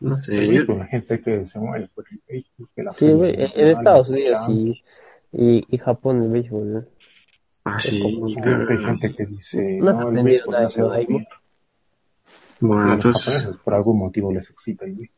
[0.00, 0.52] No sé, yo...
[0.52, 3.66] béisbol, la gente que se muere por el béisbol, que la Sí, güey, en, en
[3.68, 4.82] Estados Unidos y
[5.32, 6.88] y, y, Japón el béisbol.
[7.64, 8.00] Ah, sí,
[8.42, 8.66] claro.
[8.68, 11.00] Hay gente que dice, No no, el béisbol no se va a.
[12.60, 13.24] Bueno, A los entonces...
[13.24, 15.16] japoneses por algún motivo les excita el béisbol.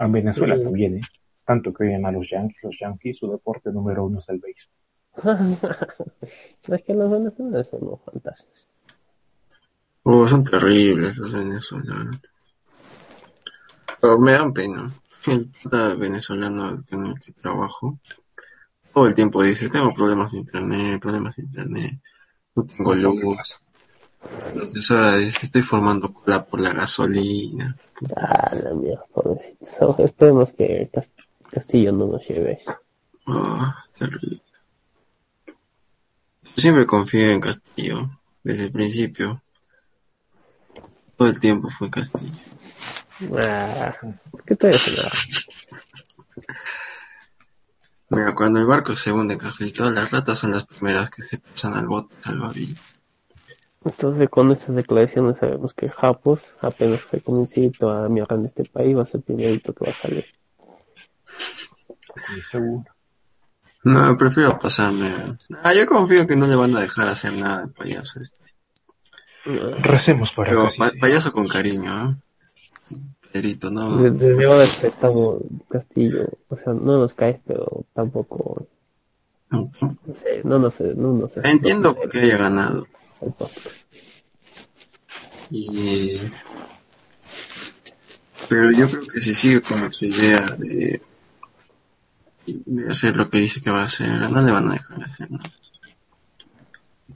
[0.00, 0.64] En Venezuela Sí.
[0.64, 1.00] también, ¿eh?
[1.44, 4.74] Tanto que oyen a los yankees, los yankees, su deporte número uno es el béisbol.
[6.76, 8.68] es que los venezolanos son unos fantásticos.
[10.04, 12.20] Oh, son terribles los venezolanos.
[14.00, 14.92] Pero me dan pena.
[15.26, 17.98] El pata venezolano con el que trabajo
[18.94, 22.00] todo el tiempo dice, tengo problemas de internet, problemas de internet,
[22.56, 23.60] no tengo luz.
[24.52, 27.76] Entonces ahora dice, estoy formando cola por la gasolina.
[28.16, 29.66] Ah, la mierda, pobrecito.
[29.78, 31.12] So, esperemos que Cas-
[31.50, 32.74] Castillo no nos lleve eso.
[33.26, 34.42] Oh, terrible.
[36.56, 38.10] Siempre confío en Castillo,
[38.42, 39.42] desde el principio.
[41.16, 42.32] Todo el tiempo fue Castillo.
[43.36, 43.94] Ah,
[44.46, 44.72] ¿qué te?
[48.10, 51.74] Mira, cuando el barco se hunde, Cajalito, las ratas son las primeras que se pasan
[51.74, 52.80] al bote salvavidas.
[53.84, 58.96] Entonces, con estas declaraciones sabemos que Japos, apenas fue comencito a mierda en este país,
[58.96, 60.24] va a ser el primerito que va a salir.
[62.50, 62.84] Seguro.
[63.84, 65.36] No, prefiero pasarme.
[65.62, 68.36] Ah, yo confío que no le van a dejar hacer nada al payaso este.
[69.82, 72.16] Recemos para Pero pa- payaso con cariño, ¿eh?
[73.32, 74.02] Pedrito, no.
[74.02, 78.66] de- Desde ahora respetamos Castillo, o sea, no nos caes, pero tampoco,
[79.50, 79.70] no
[80.22, 82.86] sé, no nos, no nos Entiendo que haya ganado.
[85.50, 86.20] Y...
[88.48, 91.02] Pero yo creo que si sigue con su idea de,
[92.46, 95.30] de hacer lo que dice que va a hacer, no le van a dejar hacer
[95.30, 95.50] nada.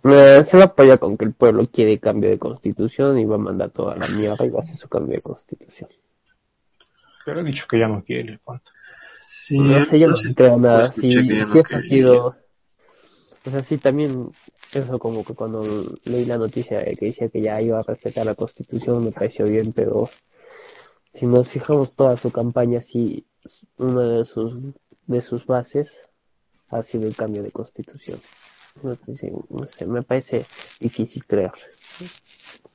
[0.05, 3.37] Eh, se va a apoyar con que el pueblo quiere cambio de constitución y va
[3.37, 5.91] a mandar toda la mierda y va a hacer su cambio de constitución.
[7.25, 8.41] Pero he dicho que ya no quiere.
[9.47, 10.87] Sí, no sé, yo no entonces, creo nada.
[10.87, 12.37] escuché Si, ya no si es partido,
[13.45, 14.31] o sea, sí también,
[14.73, 15.63] eso como que cuando
[16.05, 19.47] leí la noticia de que decía que ya iba a respetar la constitución me pareció
[19.47, 20.09] bien, pero
[21.13, 23.27] si nos fijamos toda su campaña, sí,
[23.77, 24.55] una de sus,
[25.07, 25.93] de sus bases
[26.69, 28.21] ha sido el cambio de constitución.
[28.83, 30.47] No sé, no sé, me parece
[30.81, 31.53] difícil creer.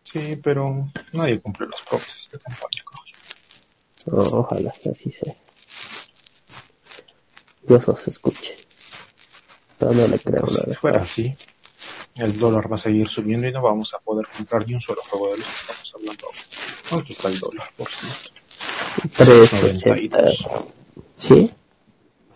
[0.04, 2.84] Sí, pero nadie cumple los promesas de campaña.
[2.86, 4.22] coño.
[4.22, 5.36] O- ojalá que así sea.
[7.64, 8.66] Dios os escuche.
[9.80, 10.76] Pero no le creo Si nada.
[10.80, 11.36] fuera así,
[12.16, 15.02] el dólar va a seguir subiendo y no vamos a poder comprar ni un solo
[15.10, 16.28] juego de los que estamos hablando.
[16.90, 18.30] ¿Cuánto está el dólar, por cierto?
[19.18, 20.68] 3.80.
[21.18, 21.52] ¿Sí?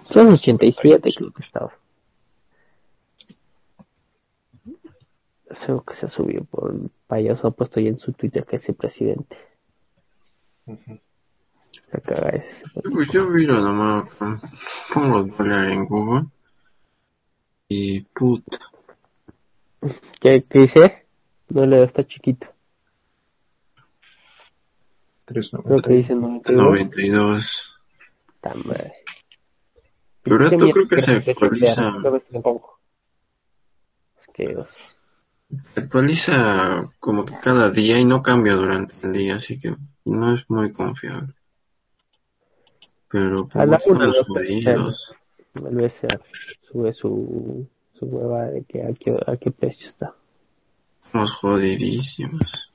[0.09, 1.74] 3.87 creo que estaba.
[5.86, 8.76] Que se subió por el payaso ha puesto ya en su Twitter que es el
[8.76, 9.38] presidente.
[10.66, 10.99] Ujú.
[11.91, 12.64] Se caga ese.
[12.89, 14.10] Pues yo miro nomás,
[14.93, 16.28] pongo dólar en Google
[17.68, 18.60] y puta,
[20.20, 21.06] ¿Qué, qué dice?
[21.49, 22.47] No leo, está chiquito.
[25.26, 26.64] Creo que dice 92.
[26.64, 27.78] 92.
[28.36, 28.93] Está madre.
[30.24, 32.78] Pero esto ¿Qué creo que se actualiza, se.
[34.20, 34.78] Asqueroso.
[35.74, 39.76] Se actualiza como que cada día y no cambia durante el día, así que
[40.06, 41.34] no es muy confiable.
[43.10, 45.16] Pero A la pues, una estamos lo jodidos.
[46.72, 47.68] Sube su,
[47.99, 50.14] su hueva de que a qué, a qué precio está.
[51.06, 52.72] Estamos jodidísimos.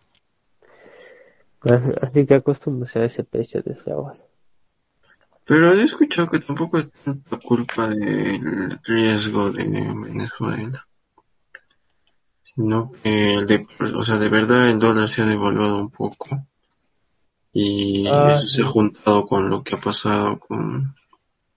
[2.03, 4.21] Así que acostúmbrese a ese precio de ese ahora.
[5.47, 10.86] Pero he escuchado que tampoco es tanta culpa del riesgo de Venezuela.
[12.57, 16.27] Sino que, el de, o sea, de verdad el dólar se ha devaluado un poco.
[17.53, 18.73] Y Ah, eso se ha sí.
[18.73, 20.95] juntado con lo que ha pasado con,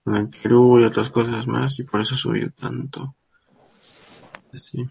[0.04, 1.80] con el Perú y otras cosas más.
[1.80, 3.16] Y por eso subió tanto.
[4.54, 4.84] Así.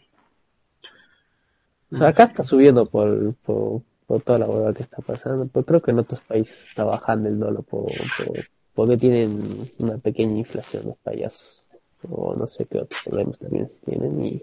[1.90, 5.64] O sea, acá está subiendo por, por, por toda la hueva que está pasando, pero
[5.66, 10.38] creo que en otros países está bajando el dólar por, por- porque tienen una pequeña
[10.38, 11.64] inflación los payasos,
[12.08, 14.42] o no sé qué otros problemas también tienen y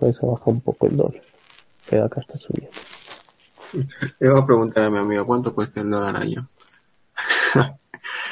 [0.00, 1.22] por eso baja un poco el dólar,
[1.88, 2.76] pero acá está subiendo.
[4.18, 6.48] Le voy a preguntar a mi amiga cuánto cuesta el dólar allá.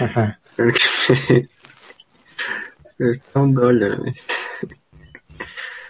[0.01, 0.41] Ajá.
[2.99, 4.01] Está un dólar.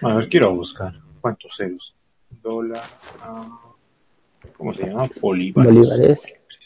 [0.03, 0.93] A ver, quiero buscar.
[1.21, 1.95] ¿Cuántos ceros?
[2.43, 2.85] Dólar.
[3.23, 3.47] ah,
[4.57, 5.09] ¿Cómo se llama?
[5.21, 5.75] Bolívares.
[5.75, 6.21] Bolívares,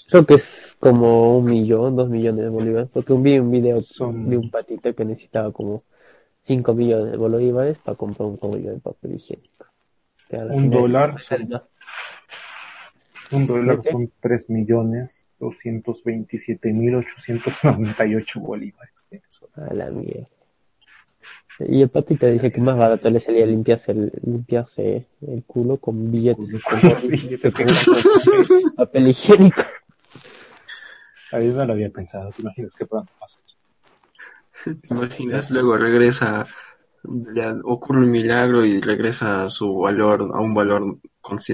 [0.09, 4.29] creo que es como un millón, dos millones de bolívares, porque vi un video Son-
[4.29, 5.85] de un patito que necesitaba como
[6.43, 9.67] cinco millones de bolívares para comprar un rollo de papel higiénico.
[10.51, 11.63] Un dólar son-
[13.33, 13.91] Un dólar ¿De qué?
[13.93, 18.95] son 3 millones 227 mil 898 bolívares.
[19.57, 20.27] A la mierda.
[21.61, 26.11] Y el patito dice que más barato le salía limpiarse el, limpiarse el culo con
[26.11, 26.81] billetes, con
[27.11, 27.53] Billetes
[28.77, 29.61] papel higiénico.
[31.33, 32.31] A mí no lo había pensado.
[32.33, 33.37] ¿Te imaginas qué pronto pasa?
[34.65, 35.51] ¿Te imaginas?
[35.51, 36.47] Luego regresa,
[37.35, 40.99] ya ocurre un milagro y regresa a su valor, a un valor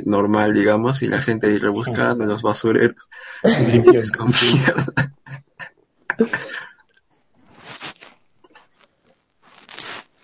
[0.05, 2.97] normal, digamos, y la gente ir rebuscando en los basureros.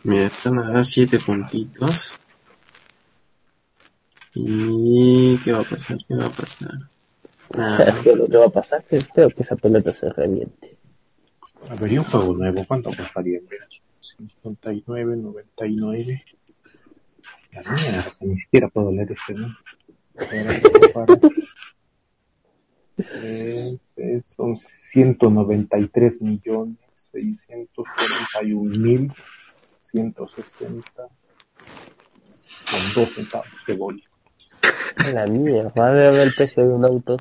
[0.02, 2.18] Mira, están a siete puntitos.
[4.34, 5.96] ¿Y qué va a pasar?
[6.06, 6.72] ¿Qué va a pasar?
[7.56, 8.00] Nada.
[8.02, 10.73] Pero lo que va a pasar que espero que esa pelota se reviente.
[11.70, 12.64] A ver, ¿y un juego nuevo?
[12.66, 13.40] ¿Cuánto costaría?
[13.50, 13.66] Mira,
[14.42, 16.24] 59, 99.
[17.52, 19.48] La mierda, ni siquiera puedo leer este, ¿no?
[20.18, 20.60] Ahora,
[20.92, 21.20] para-
[22.96, 24.56] Eh, eh, son
[24.92, 26.76] 193 millones
[27.10, 29.12] 641 mil
[29.90, 31.08] 160
[32.70, 33.78] con 2 centavos de.
[34.96, 37.16] A la mierda, va a ver el precio de un auto.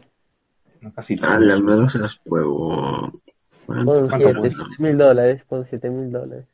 [0.81, 1.53] No, casi Ah, todo.
[1.53, 3.19] al menos las huevo.
[3.65, 4.07] Pon ¿Cuánto?
[4.09, 4.63] ¿Cuánto 7 cuesta?
[4.79, 6.47] mil dólares, pon 7 mil dólares.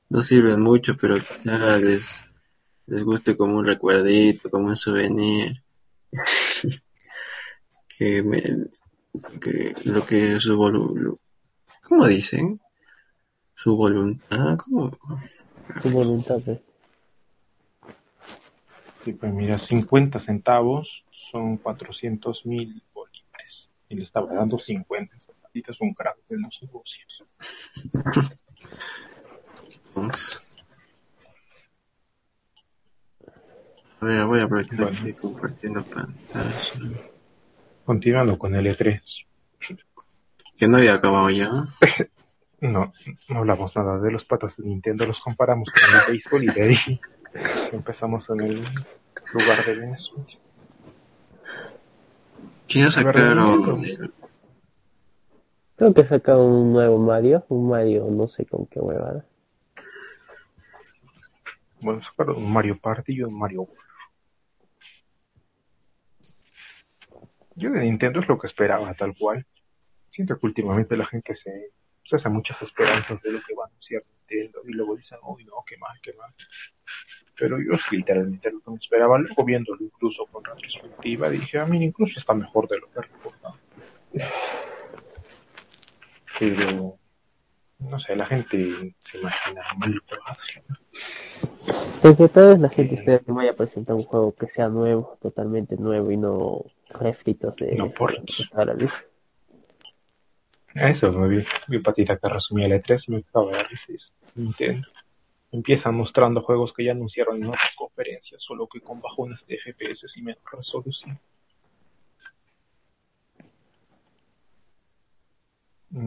[0.09, 2.01] no sirven mucho, pero quizás les,
[2.88, 5.62] les guste como un recuerdito, como un souvenir.
[7.98, 8.42] que me,
[9.42, 11.20] que lo que su voluntad,
[11.84, 12.60] ¿cómo dicen?
[13.56, 14.98] Su voluntad, ¿cómo?
[15.82, 16.62] Su voluntad, ¿eh?
[19.04, 20.88] Sí, pues mira, 50 centavos
[21.32, 23.70] son 400 mil bolívares.
[23.90, 25.16] Y le estaba dando 50.
[25.44, 27.24] Ahorita es un crack de los negocios.
[34.00, 34.91] Voy a, voy a aprovechar bueno.
[34.91, 36.54] que estoy compartiendo pantalla.
[37.86, 39.02] Continuando con el E3.
[40.58, 41.50] ¿Que no había acabado ya?
[42.62, 42.93] no,
[43.30, 46.64] no hablamos nada de los patas de Nintendo, los comparamos con el béisbol y de
[46.64, 47.00] ahí
[47.72, 48.64] empezamos en el
[49.34, 50.26] lugar de Venezuela.
[52.68, 53.82] ¿Quién sacaron?
[55.76, 59.26] Creo que sacaron un nuevo Mario, un Mario no sé con qué huevada.
[61.80, 63.87] Bueno, sacaron un Mario Party y un Mario Golf.
[67.58, 69.45] Yo de Nintendo es lo que esperaba, tal cual.
[70.12, 71.72] Siento que últimamente la gente se,
[72.03, 75.43] se hace muchas esperanzas de lo que va a anunciar Nintendo y luego dicen, uy,
[75.45, 76.32] no, qué mal, qué mal.
[77.36, 79.18] Pero yo literalmente lo que me esperaba.
[79.18, 83.55] Luego viéndolo incluso con retrospectiva, dije, a mí incluso está mejor de lo que recordaba.
[86.39, 86.99] Pero,
[87.80, 89.64] no sé, la gente se imagina
[90.08, 90.38] cosas.
[92.01, 95.18] Porque tal vez la gente espera que vaya a presentar un juego que sea nuevo,
[95.22, 97.76] totalmente nuevo y no refritos de...
[97.76, 98.49] No ports.
[100.74, 103.99] Eso me vi, mi patita que resumía el E3 y me acaba de decir
[104.36, 104.88] Nintendo.
[105.51, 110.05] Empiezan mostrando juegos que ya anunciaron en otras conferencias, solo que con bajones de FPS
[110.18, 111.20] y menos resolución.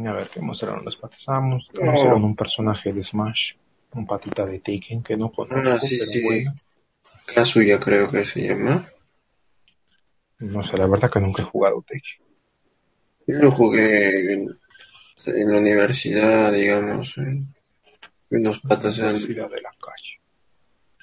[0.07, 1.23] A ver, ¿qué mostraron los patas?
[1.27, 3.55] Ah, mostraron un personaje de Smash,
[3.93, 6.25] un patita de Taken que no conozco, ah, sí, pero sí.
[6.25, 6.55] bueno.
[7.27, 8.89] Kazuya creo que se llama.
[10.39, 12.27] No sé, la verdad que nunca he jugado Taken.
[13.27, 14.59] Yo lo jugué en,
[15.27, 17.47] en la universidad, digamos, en
[18.31, 20.21] unos patas en la de la calle.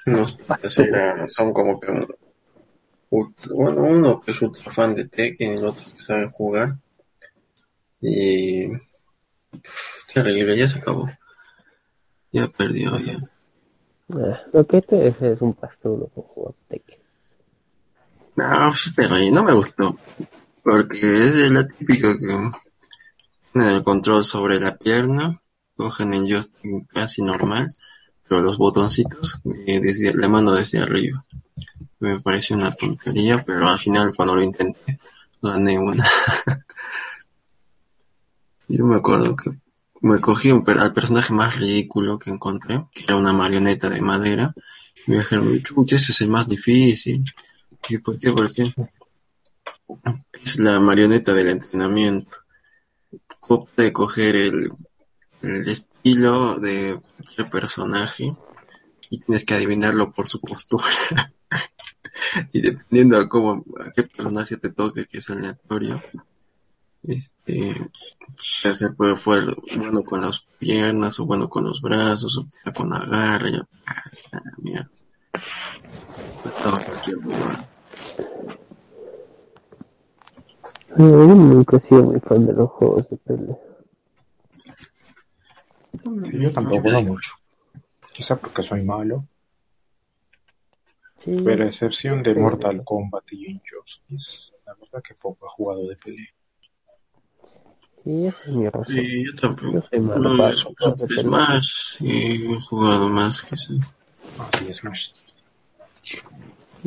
[0.06, 1.92] Unos patas era, son como que
[3.10, 6.76] bueno, uno que es ultra fan de Tekken y el otro que sabe jugar.
[8.02, 8.68] Y
[10.14, 11.08] terrible, ya se acabó.
[12.32, 13.20] Ya perdió ya.
[14.14, 17.00] Ah, lo que este es, es un pastor con Tekken.
[18.36, 19.98] No, es terrible, no me gustó.
[20.64, 22.20] Porque es la típica que
[23.54, 25.42] tienen el control sobre la pierna
[25.78, 27.74] cogen el joystick casi normal,
[28.28, 31.24] pero los botoncitos eh, desde la mano desde arriba.
[32.00, 35.00] Me pareció una tontería, pero al final cuando lo intenté,
[35.42, 36.10] gané una.
[38.68, 39.52] Yo me acuerdo que
[40.02, 44.54] me cogí un, al personaje más ridículo que encontré, que era una marioneta de madera,
[45.06, 47.24] y me dijeron, chucha, ese es el más difícil.
[47.89, 48.32] ¿Y por qué?
[48.32, 48.74] ¿Por qué?
[50.43, 52.36] Es la marioneta del entrenamiento.
[53.76, 54.72] Puede coger el
[55.41, 58.36] el estilo de cualquier personaje
[59.10, 60.86] y tienes que adivinarlo por su postura.
[62.52, 66.02] y dependiendo a cómo, a qué personaje te toque, que es aleatorio,
[67.04, 67.89] este,
[68.62, 69.41] puede ser, puede fue
[69.76, 74.41] bueno con las piernas, o bueno con los brazos, o con la garra, y, ah,
[74.58, 74.89] mierda.
[80.98, 83.58] Yo nunca he sido muy fan de los juegos de pelea
[86.34, 87.32] yo tampoco, no mucho.
[88.14, 89.26] Quizá porque soy malo.
[91.26, 95.98] Pero a excepción de Mortal Kombat y Injustice, la verdad que poco he jugado de
[95.98, 96.30] pelea.
[98.04, 98.95] Sí, esa es mi razón.
[98.95, 99.74] Sí, yo tampoco.
[99.74, 103.80] Yo soy malo no, para es, más, y he jugado más que sí.
[104.39, 105.12] Ah, sí, es más.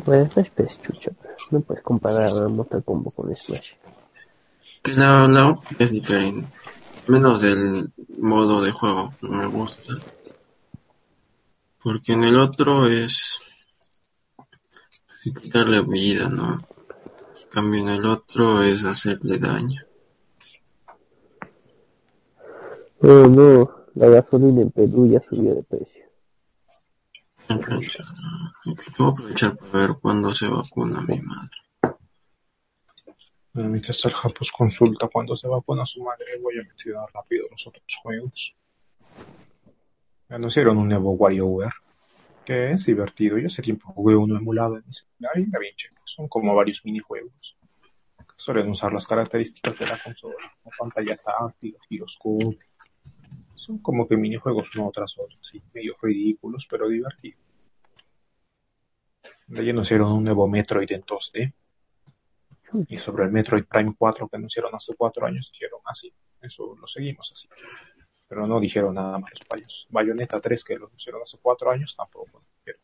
[0.05, 1.11] Bueno, Smash es chucho,
[1.51, 3.73] no puedes comparar a Mortal Kombat con Smash.
[4.83, 6.47] Que la, la es diferente.
[7.07, 9.93] Menos del modo de juego, no me gusta.
[11.83, 13.37] Porque en el otro es
[15.23, 16.53] quitarle vida, ¿no?
[16.53, 19.81] En cambio en el otro es hacerle daño.
[23.03, 26.05] Oh no, la gasolina en Perú ya subió de precio.
[27.49, 31.49] Voy a aprovechar para ver cuándo se vacuna mi madre.
[33.53, 37.65] Mientras el Japus consulta cuando se va a su madre, voy a mencionar rápido los
[37.65, 38.53] otros juegos.
[40.29, 41.73] Anunciaron un nuevo WarioWare,
[42.45, 43.39] que es divertido.
[43.39, 46.01] Yo hace tiempo jugué uno emulado en mi celular y era bien chévere.
[46.05, 47.57] Son como varios minijuegos.
[48.37, 52.70] suelen usar las características de la consola, como pantalla táctil, giroscopio.
[53.55, 57.39] Son como que minijuegos uno tras otro, sí, medio ridículos, pero divertidos.
[59.47, 61.53] De ahí anunciaron un nuevo Metroid en 2D.
[62.87, 66.87] Y sobre el Metroid Prime 4 que anunciaron hace cuatro años, dijeron así, eso lo
[66.87, 67.49] seguimos así.
[68.29, 69.87] Pero no dijeron nada más los payos.
[69.89, 72.81] Bayonetta 3 que lo anunciaron hace cuatro años tampoco dijeron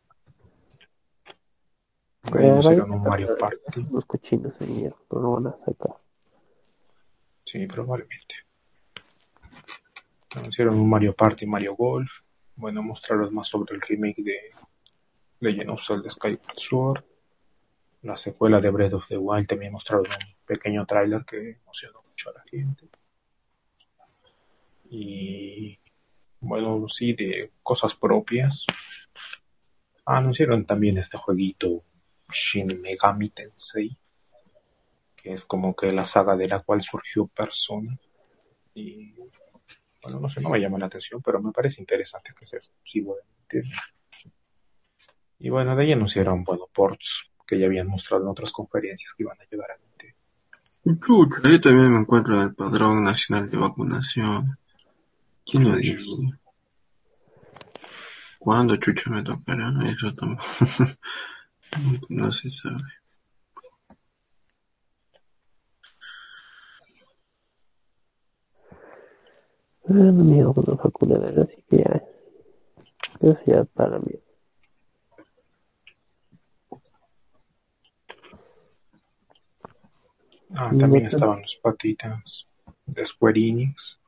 [2.34, 3.88] anunciaron un Mario Party.
[3.92, 5.96] Los cochinos mierda, pero lo van a sacar.
[7.46, 8.36] Sí, probablemente.
[10.36, 12.10] Anunciaron un Mario Party, Mario Golf.
[12.56, 14.52] Bueno, mostraron más sobre el remake de
[15.40, 17.04] Legend of Zelda Skyward Sword.
[18.02, 22.30] La secuela de Breath of the Wild también mostraron un pequeño tráiler que emocionó mucho
[22.30, 22.90] a la gente.
[24.90, 25.80] Y
[26.40, 28.66] bueno, sí, de cosas propias.
[30.06, 31.84] Anunciaron también este jueguito
[32.32, 33.98] Shin Megami Tensei,
[35.16, 37.98] que es como que la saga de la cual surgió Persona.
[38.74, 39.16] Y
[40.04, 43.02] bueno, no sé, no me llama la atención, pero me parece interesante que sea sí
[43.02, 43.64] mentir.
[45.40, 49.24] Y bueno, de ahí anunciaron, bueno, ports que ya habían mostrado en otras conferencias que
[49.24, 50.16] iban a ayudar a gente.
[51.44, 54.58] Yo también me encuentro en el padrón nacional de vacunación.
[55.46, 55.98] ¿Quién lo diría?
[58.40, 59.74] ¿Cuándo chucha me tocará?
[59.90, 60.50] Eso tampoco.
[62.10, 62.97] no se sabe.
[69.88, 72.04] No me hago una así que ya.
[73.22, 74.14] Eso ya para mí.
[80.56, 82.46] Ah, también estaban los patitas
[82.86, 84.00] de Square Enix,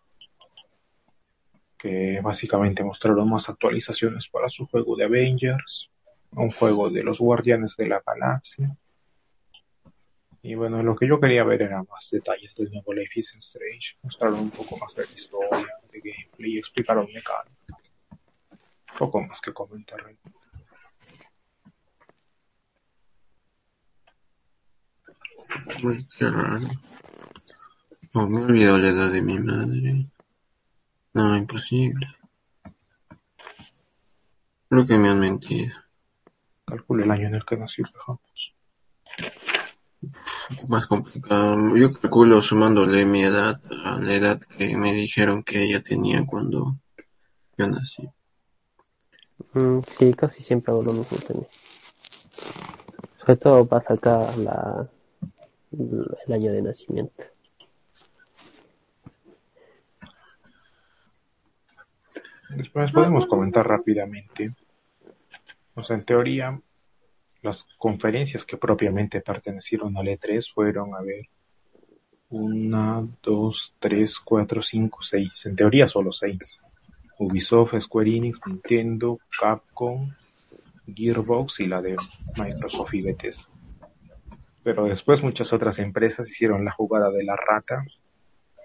[1.78, 5.90] que básicamente mostraron más actualizaciones para su juego de Avengers,
[6.32, 8.76] un juego de los Guardianes de la Galaxia.
[10.42, 13.98] Y bueno, lo que yo quería ver era más detalles del nuevo Life is Strange.
[14.04, 17.78] Mostraron un poco más de la historia, de gameplay, y explicaron mecánica.
[18.98, 20.00] Poco más que comentar.
[25.84, 26.68] Uy, qué raro.
[28.14, 30.06] Oh, me he olvidado la edad de mi madre.
[31.14, 32.08] No, imposible.
[34.70, 35.76] Creo que me han mentido.
[36.66, 38.59] Calculo el año en el que nació Dejamos.
[40.68, 41.76] Más complicado.
[41.76, 46.76] Yo calculo sumándole mi edad a la edad que me dijeron que ella tenía cuando
[47.58, 48.10] yo nací.
[49.54, 51.48] Mm, sí, casi siempre hago lo mismo también.
[53.20, 54.90] Sobre todo para sacar la,
[55.72, 57.24] el año de nacimiento.
[62.50, 64.56] Después podemos comentar rápidamente.
[65.76, 66.60] O sea, en teoría,
[67.42, 71.26] las conferencias que propiamente pertenecieron al E3 fueron, a ver,
[72.30, 75.32] una, dos, tres, cuatro, cinco, seis.
[75.46, 76.38] En teoría solo seis.
[77.18, 80.12] Ubisoft, Square Enix, Nintendo, Capcom,
[80.94, 81.96] Gearbox y la de
[82.38, 83.44] Microsoft y Bethesda.
[84.64, 87.84] Pero después muchas otras empresas hicieron la jugada de la rata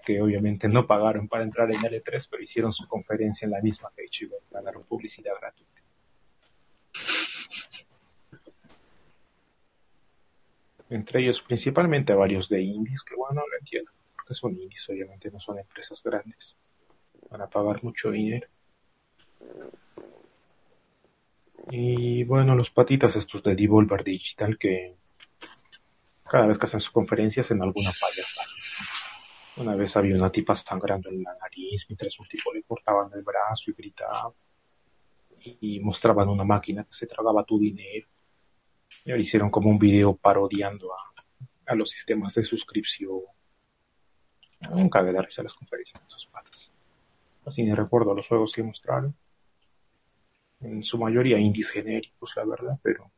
[0.05, 3.61] que obviamente no pagaron para entrar en el E3, pero hicieron su conferencia en la
[3.61, 5.81] misma fecha y ganaron publicidad gratuita.
[10.89, 15.39] Entre ellos principalmente varios de indies, que bueno, lo entiendo, porque son indies, obviamente no
[15.39, 16.55] son empresas grandes,
[17.29, 18.47] van a pagar mucho dinero.
[21.71, 24.95] Y bueno, los patitas estos de Devolver Digital que
[26.29, 28.41] cada vez que hacen sus conferencias en alguna payasa.
[29.57, 33.23] Una vez había una tipa sangrando en la nariz mientras un tipo le cortaban el
[33.23, 34.33] brazo y gritaba.
[35.39, 38.07] Y, y mostraban una máquina que se tragaba tu dinero.
[39.03, 41.15] Hicieron como un video parodiando a,
[41.67, 43.21] a los sistemas de suscripción.
[44.71, 46.71] Nunca de darse a las conferencias de esos patas.
[47.45, 49.15] Así ni recuerdo los juegos que mostraron.
[50.61, 53.11] En su mayoría indies genéricos, la verdad, pero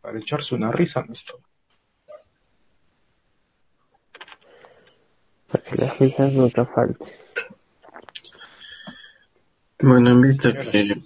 [0.00, 1.40] para echarse una risa no es todo.
[5.50, 7.08] Para que las risas no te falten.
[9.80, 11.02] Bueno, en vista que,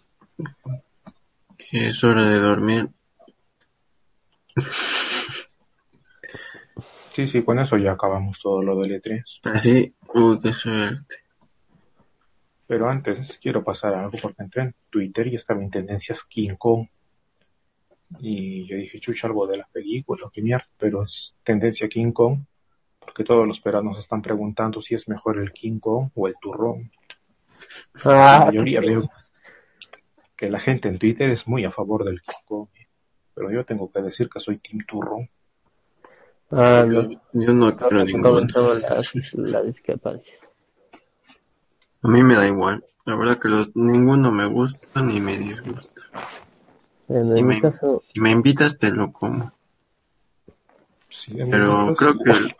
[1.56, 2.88] que es hora de dormir,
[7.14, 9.22] Sí, sí, con eso ya acabamos todo lo del E3.
[9.44, 11.14] así, uy, qué suerte.
[12.66, 16.54] Pero antes quiero pasar a algo porque entré en Twitter y estaba en tendencias King
[16.58, 16.86] Kong.
[18.20, 22.40] Y yo dije, chucha, algo de la película, que mierda, pero es tendencia King Kong,
[23.00, 26.90] porque todos los peruanos están preguntando si es mejor el King Kong o el turrón.
[28.04, 29.10] La Ah, mayoría veo
[30.36, 32.86] que la gente en Twitter es muy a favor del King Kong, ¿eh?
[33.38, 35.28] Pero yo tengo que decir que soy Team Turrón.
[36.50, 37.20] Ah, yo, no.
[37.34, 38.30] yo no quiero ninguno.
[38.30, 40.38] Comentamos las, las discrepancias.
[42.02, 42.84] A mí me da igual.
[43.04, 46.02] La verdad que los ninguno me gusta ni me disgusta.
[47.06, 49.52] Si en mi me, caso, si me invitas te lo como.
[51.10, 52.56] Sí, Pero creo caso- que el,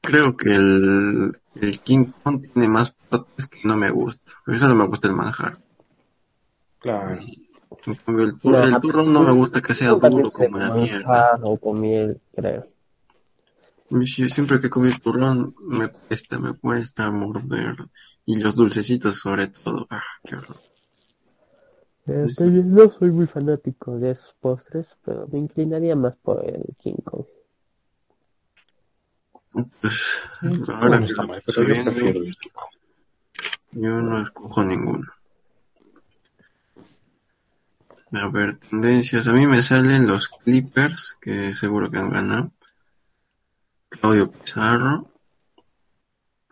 [0.00, 4.32] creo que el, el King Kong tiene más partes que no me gusta.
[4.44, 5.58] Por eso no me gusta el manjar.
[6.80, 7.18] Claro.
[7.86, 11.38] En cambio, el, tur- el turrón no me gusta que sea duro como la mierda.
[11.42, 12.66] o con miel, creo.
[13.90, 17.76] Y si- Siempre que comí turrón me cuesta, me cuesta morder.
[18.26, 19.86] Y los dulcecitos sobre todo.
[19.90, 20.56] Ah, qué horror.
[22.06, 26.64] Eh, yo no soy muy fanático de esos postres, pero me inclinaría más por el
[26.78, 27.24] King Kong.
[29.52, 29.94] Pues,
[30.68, 32.36] ahora no que está mal, pero yo bien, el
[33.72, 35.06] yo no escojo ninguno.
[38.14, 39.26] A ver, tendencias.
[39.26, 42.52] A mí me salen los Clippers, que seguro que han ganado.
[43.88, 45.10] Claudio Pizarro.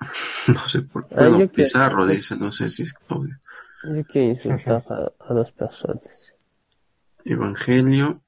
[0.48, 1.14] No sé por qué.
[1.14, 3.36] Ah, Bueno, yo que- Pizarro dice, no sé si es Claudio.
[3.84, 6.32] Yo quiero insultar a, a dos personas.
[7.24, 8.20] Evangelio.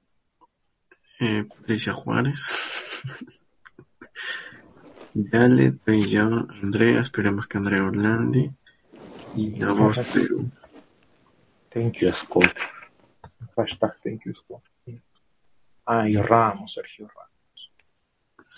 [1.19, 2.39] Eh, Patricia Juárez.
[5.15, 8.51] Dale, Trey Andrea, esperemos que Andrea Orlandi.
[9.37, 10.51] Y la voz Perú.
[11.73, 12.53] Thank you, Scott.
[13.57, 14.63] Hashtag thank you, Scott.
[15.87, 17.73] Ah, y Ramos, Sergio Ramos.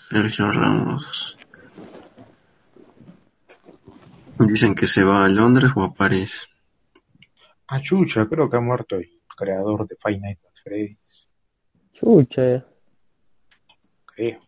[0.09, 1.37] Sergio Ramos.
[4.39, 6.47] Dicen que se va a Londres o a París.
[7.67, 11.27] Ah, chucha, creo que ha muerto el creador de Five Nights at Freddy's.
[11.93, 12.65] Chucha.
[14.05, 14.39] Creo.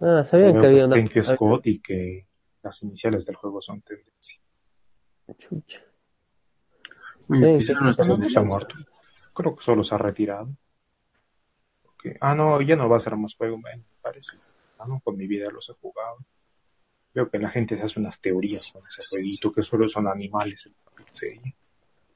[0.00, 0.96] Ah, sabían Creo que había una...
[0.96, 2.26] Thank you, Scott, y que
[2.62, 4.40] las iniciales del juego son tendencia.
[5.38, 5.80] Chucha.
[7.28, 7.74] Oye, Sí,
[8.44, 8.74] muerto.
[9.36, 10.48] Creo que solo se ha retirado.
[11.84, 14.32] Porque- Ah, no, ya no va a ser más juego, me parece.
[14.78, 16.16] Ah, no, con mi vida los he jugado.
[17.14, 20.60] Veo que la gente se hace unas teorías con ese jueguito, que solo son animales
[20.66, 21.54] en la pizzería.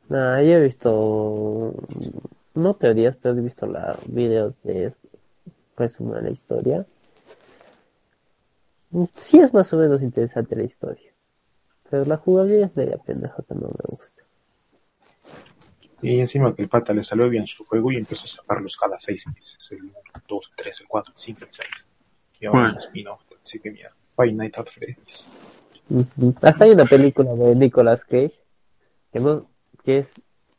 [0.09, 1.75] Nah, yo he visto...
[2.55, 4.93] No teorías, pero he visto la videos de
[5.77, 6.87] resumen de la historia.
[9.29, 11.13] Sí es más o menos interesante la historia.
[11.89, 14.10] Pero la jugabilidad es media pendeja que no me gusta.
[16.03, 18.99] Y encima que el pata le salió bien su juego y empezó a sacarlos cada
[19.01, 19.57] seis meses.
[19.71, 19.93] El 1,
[20.29, 21.69] 2, 3, el 4, el 5, el 6.
[22.41, 22.73] Y ahora ¿Cuál?
[22.73, 23.21] un spin-off.
[23.45, 25.27] Así que mira, Five Nights at Freddy's.
[25.91, 26.35] Ujú.
[26.41, 28.33] Hasta hay una película de Nicolas Cage
[29.13, 29.51] que no
[29.85, 30.09] que es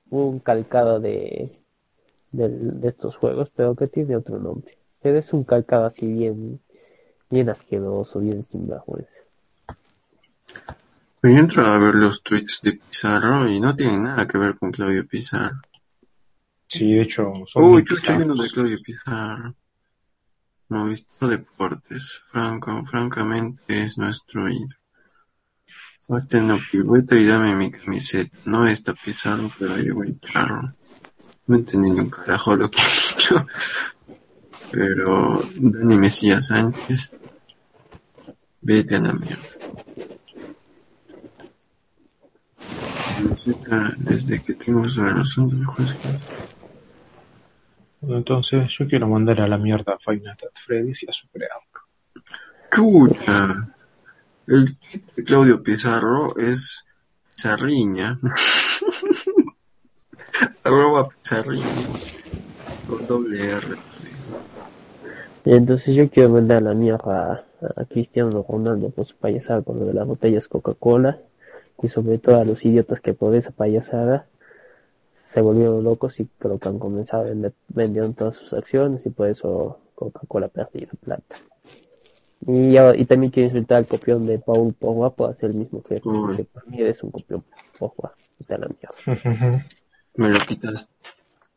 [0.10, 1.58] un calcado de
[2.32, 6.60] del- de estos juegos pero que tiene otro nombre pero es un calcado así bien
[7.30, 9.20] bien asqueroso bien sinvergüenza
[11.24, 14.72] Yo entro a ver los tweets de Pizarro y no tienen nada que ver con
[14.72, 15.62] Claudio Pizarro.
[16.68, 18.50] Sí, de hecho, son Uy, chucha, hay uno de.
[18.50, 19.54] Claudio Pizarro.
[20.70, 22.22] Movistar Deportes.
[22.32, 24.76] Franco, francamente es nuestro ídolo.
[26.10, 28.36] Hazte una pirueta y dame mi camiseta.
[28.46, 30.74] No está Pizarro, pero llegó el carro.
[31.46, 33.48] No entendí ni un carajo lo que he dicho.
[34.72, 37.12] Pero Dani Mesías Sánchez.
[38.62, 39.44] Vete a la mierda.
[43.22, 45.90] Camiseta desde que tengo razón de juez.
[48.02, 51.14] Bueno, Entonces, yo quiero mandar a la mierda a Five Nights at Freddy's y a
[51.14, 51.62] su creador.
[52.74, 53.76] Chucha.
[54.48, 56.84] El tweet de Claudio Pizarro es
[57.36, 58.20] Pizarriña.
[60.64, 61.90] Arroba Pizarriña.
[62.88, 63.68] Con doble R.
[65.46, 69.62] y entonces yo quiero mandar a la mierda a, a Cristiano Ronaldo por su payasada
[69.62, 71.20] con lo de las botellas Coca-Cola
[71.82, 74.26] y sobre todo a los idiotas que por esa payasada
[75.34, 79.10] se volvieron locos y creo que han comenzado a vender, vendieron todas sus acciones y
[79.10, 81.38] por eso Coca-Cola ha perdido plata.
[82.48, 86.38] Y, también quiero insultar al copión de Paul Pogba por hacer el mismo que Uy.
[86.38, 87.44] que para mí eres un copión
[87.78, 88.14] Pogba.
[88.50, 89.66] A la mierda.
[90.16, 90.90] Me lo quitas.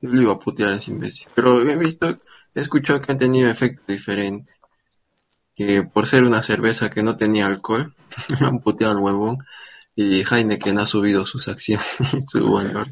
[0.00, 1.26] Yo le iba a putear a ese imbécil.
[1.34, 2.18] Pero he visto,
[2.54, 4.52] he escuchado que han tenido efecto diferente.
[5.56, 7.94] Que por ser una cerveza que no tenía alcohol,
[8.28, 9.38] le han puteado al huevón.
[9.96, 11.86] Y Heineken ha subido sus acciones,
[12.28, 12.88] su valor.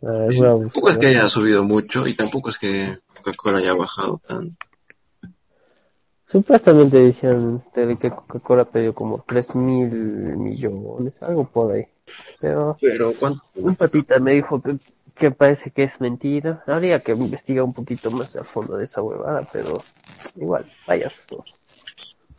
[0.00, 4.56] Bravo, Tampoco es que haya subido mucho y tampoco es que Coca-Cola haya bajado tanto.
[6.26, 9.88] Supuestamente decían que Coca-Cola perdió como 3 mil
[10.36, 11.86] millones, algo por ahí.
[12.40, 13.42] Pero Pero ¿cuánto?
[13.54, 14.76] un patita me dijo que,
[15.14, 16.62] que parece que es mentira.
[16.66, 19.82] Habría que investigar un poquito más a fondo de esa huevada, pero
[20.34, 21.54] igual, vaya todos.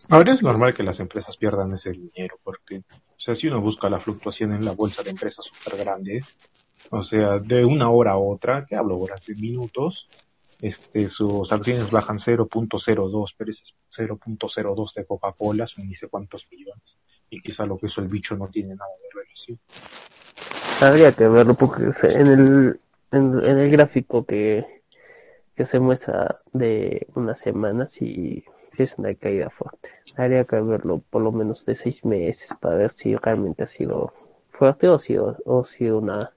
[0.10, 2.84] Ahora es normal que las empresas pierdan ese dinero, porque,
[3.18, 6.26] o sea, si uno busca la fluctuación en la bolsa de empresas súper grandes,
[6.92, 10.08] o sea, de una hora a otra, que hablo horas de minutos,
[10.62, 13.62] este, sus acciones bajan 0.02, pero es
[13.96, 16.98] 0.02 de Coca-Cola, son ni sé cuántos millones.
[17.30, 19.60] Y quizá lo que hizo el bicho no tiene nada de relación.
[20.80, 22.80] Habría que verlo porque en el,
[23.12, 24.66] en, el gráfico que,
[25.56, 28.44] que se muestra de unas semanas y
[28.84, 29.90] es una caída fuerte.
[30.16, 34.12] Habría que verlo por lo menos de seis meses para ver si realmente ha sido
[34.52, 36.32] fuerte o sido, o ha sido una,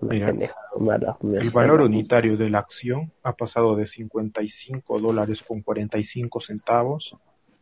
[0.00, 1.16] una Mira, pendeja, mala.
[1.22, 7.16] El valor unitario de la acción ha pasado de 55 dólares con 45 centavos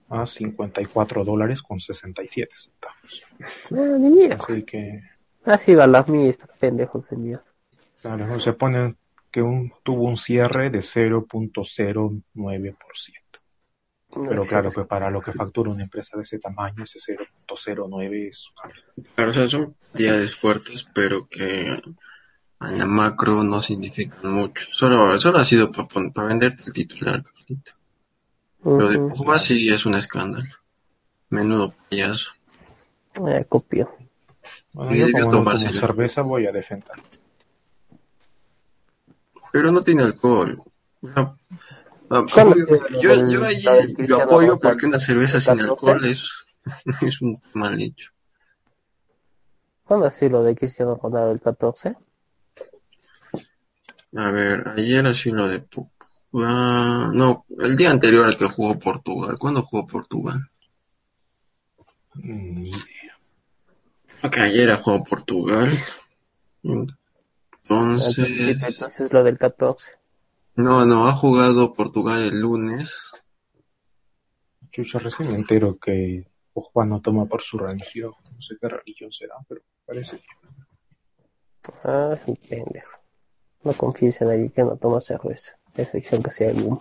[0.09, 3.27] a 54 dólares con 67 centavos.
[3.70, 4.44] Ah, ni mierda.
[4.44, 5.02] Así que,
[5.44, 7.44] Ha sido a las mías, pendejos de mierda.
[8.02, 8.97] claro, se pone
[9.31, 12.74] que un, tuvo un cierre de 0.09%.
[14.12, 16.99] Pero claro que para lo que factura una empresa de ese tamaño, ese
[17.47, 18.49] 0.09 es
[19.15, 21.81] Claro, o sea, son cantidades fuertes, pero que
[22.59, 24.62] a la macro no significan mucho.
[24.73, 27.23] Solo, solo ha sido para venderte el titular.
[27.23, 27.73] Carlito.
[28.65, 28.99] Lo de.
[28.99, 30.49] Pogba sí es un escándalo.
[31.31, 32.31] Menudo payaso.
[33.15, 33.91] Eh, copio.
[34.73, 35.81] Bueno, yo como no tomo tomársela.
[35.81, 36.97] cerveza voy a defender.
[39.53, 40.62] Pero no tiene alcohol.
[41.15, 41.69] Ah, ah,
[42.11, 42.65] ¿Cuándo yo,
[43.01, 45.70] yo, el- yo ahí la del lo apoyo porque una cerveza ¿El sin 14?
[45.70, 46.23] alcohol es,
[47.03, 48.11] es un mal hecho.
[49.85, 51.95] ¿Cuándo ha sido lo de Cristiano Ronaldo el 14?
[54.16, 55.65] A ver, ayer ha sido lo de.
[56.32, 59.37] No, el día anterior al que jugó Portugal.
[59.39, 60.49] ¿Cuándo jugó Portugal?
[62.15, 63.19] Mm, Ni idea.
[64.23, 65.78] Ayer jugó Portugal.
[66.62, 69.85] Entonces, Entonces lo del 14.
[70.55, 72.90] No, no, ha jugado Portugal el lunes.
[74.72, 78.12] Chucha, recién me entero que Pogba no toma por su religión.
[78.24, 81.72] No sé qué religión será, pero parece que...
[81.85, 82.90] Ah, es un pendejo.
[83.64, 85.52] No confíes en alguien que no toma cerveza.
[85.74, 86.81] Excepción que sea el humo.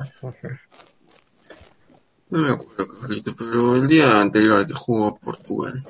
[2.30, 5.84] No me acuerdo, Carlito, pero el día anterior al que jugó Portugal.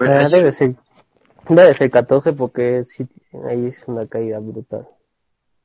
[0.00, 0.74] Ah, debe ser,
[1.48, 3.06] debe ser 14 porque sí,
[3.48, 4.88] ahí es una caída brutal.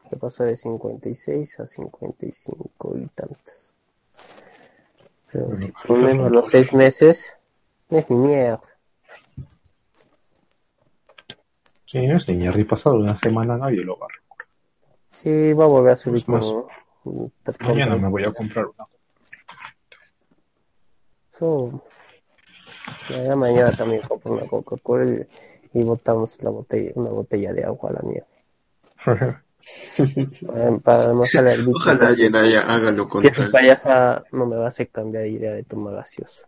[0.10, 3.74] Se pasó de 56 a 55 y tantos.
[5.32, 6.68] Pero Bueno, si pues, ponemos los cosas.
[6.68, 7.26] 6 meses,
[7.90, 8.62] no es ni mierda.
[11.88, 14.48] Sí, no es ni mierda, y pasado una semana nadie lo va a recordar.
[15.12, 16.70] Sí, va a volver a subir Es más, como...
[17.60, 18.88] Mañana me voy a comprar una.
[21.38, 21.84] So,
[23.10, 25.28] ya mañana también compro una Coca-Cola
[25.74, 29.42] y, y botamos la botella, una botella de agua a la mierda.
[30.84, 31.72] Para, no salir bicho.
[31.76, 33.52] Ojalá alguien haya, haga lo Que contrario.
[33.52, 36.44] payasa no me va a hacer cambiar de idea de tomar gaseoso.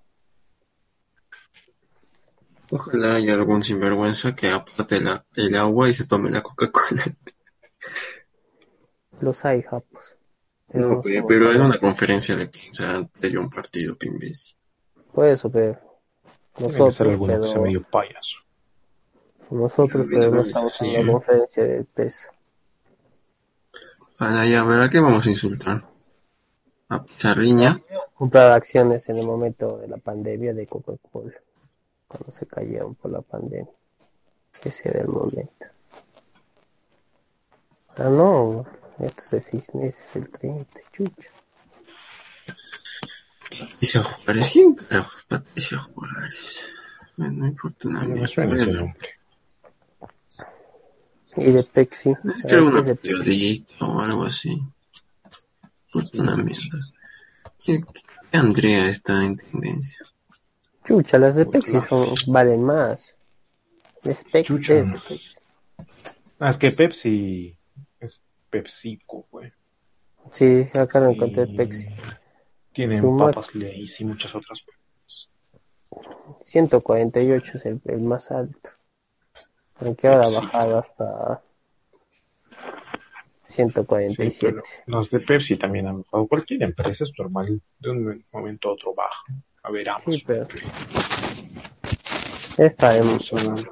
[2.69, 7.15] Ojalá haya algún sinvergüenza que aparte la, el agua y se tome la Coca-Cola.
[9.21, 10.17] Los hay, japos.
[10.73, 14.53] No, pues, pero en una conferencia de prensa antes de un partido, pimbéis.
[15.13, 15.79] Por eso, pero
[16.55, 18.37] que nosotros, alguno que sea pero, medio payaso.
[19.49, 22.27] nosotros, pero no estamos conferencia de peso.
[24.17, 25.83] Para ya, ¿verdad que vamos a insultar?
[26.89, 27.79] A Pizarriña.
[28.15, 31.33] Comprar acciones en el momento de la pandemia de Coca-Cola.
[32.07, 33.71] Cuando se cayeron por la pandemia.
[34.63, 35.65] Ese era el momento.
[37.97, 38.65] Ah, no.
[38.99, 41.29] Esto es de seis meses, el 30, chucha.
[43.59, 44.49] Patricia Juárez.
[44.51, 46.69] ¿Quién carajo es Patricia Juárez?
[47.17, 49.16] Bueno, no importa una No me suena ese nombre.
[51.37, 52.13] Y de Pepsi.
[52.43, 54.59] Creo una de- periodista o algo así.
[55.91, 56.79] Puta una mierda.
[57.63, 59.99] ¿Qué, qué Andrea está en tendencia?
[60.85, 63.17] Chucha, las de Pepsi son, valen más.
[64.03, 64.73] Es Pepsi, Chucha.
[64.73, 65.35] es de Pepsi.
[66.39, 67.57] Ah, es que Pepsi
[67.99, 68.19] es
[68.49, 69.51] PepsiCo, güey.
[70.33, 71.87] Sí, acá lo encontré Y Pepsi.
[72.73, 75.29] Tienen Su papas Lay's y muchas otras cosas.
[76.45, 78.69] 148 es el, el más alto.
[79.79, 80.35] Ahora ha Sí.
[80.35, 81.41] bajado hasta
[83.45, 84.35] Sí, 147.
[84.41, 86.27] pero los de Pepsi también han bajado.
[86.27, 89.23] Cualquier empresa es normal, de un momento a otro baja.
[89.63, 90.13] A ver, Amazon.
[90.13, 90.47] Sí, pero
[92.57, 93.69] esta Amazon,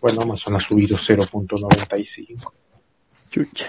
[0.00, 2.52] bueno, Amazon ha subido 0.95.
[3.30, 3.66] chucha.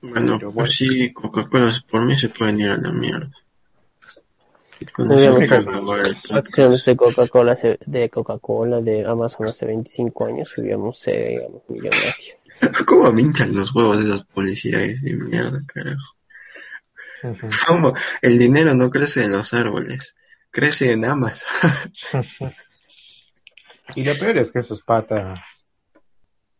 [0.00, 0.52] Bueno, Pero bueno.
[0.54, 3.30] pues sí, Coca-Cola por mí se pueden ir a la mierda.
[4.80, 6.86] Acciones podcast.
[6.86, 12.14] de Coca-Cola, de Coca-Cola, de Amazon hace 25 años subíamos, eh, digamos, millonarios.
[12.86, 16.14] ¿Cómo minchan los huevos de esas publicidades de mierda, carajo?
[17.66, 17.94] ¿Cómo?
[18.22, 20.14] El dinero no crece en los árboles,
[20.50, 21.48] crece en Amazon.
[23.96, 25.40] y lo peor es que esos patas,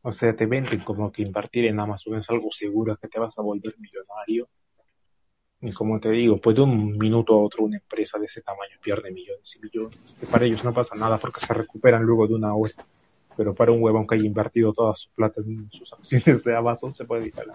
[0.02, 3.38] O sea, te venden como que invertir en Amazon es algo seguro, que te vas
[3.38, 4.48] a volver millonario.
[5.60, 8.76] Y como te digo, pues de un minuto a otro una empresa de ese tamaño
[8.82, 9.98] pierde millones y millones.
[10.20, 12.72] Que para ellos no pasa nada porque se recuperan luego de una hora.
[13.36, 16.94] Pero para un huevón que haya invertido toda su plata en sus acciones de Amazon
[16.94, 17.55] se puede la...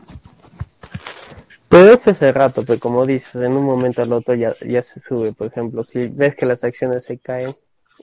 [1.70, 5.00] Pero es ese rato, pero como dices, en un momento al otro ya, ya se
[5.02, 5.34] sube.
[5.34, 7.56] Por ejemplo, si ves que las acciones se caen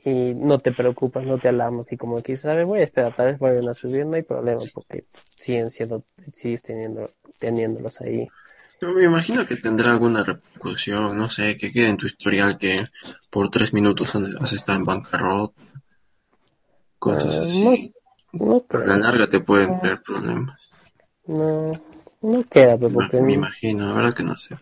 [0.05, 3.27] y no te preocupas, no te alarmas y como que sabes, voy a esperar, tal
[3.27, 5.05] vez vayan a subir, no hay problema porque
[5.37, 6.05] siguen siendo,
[6.35, 8.29] sigues teniendo, teniéndolos ahí.
[8.81, 12.87] Yo me imagino que tendrá alguna repercusión, no sé, que quede en tu historial que
[13.31, 15.61] por tres minutos has estado en bancarrota,
[16.99, 17.93] cosas Ah, así.
[18.33, 18.87] no, no creo.
[18.87, 20.59] la larga te pueden traer problemas.
[21.27, 21.73] No,
[22.23, 24.57] no queda, pero Me, porque me imagino, la verdad que no sé.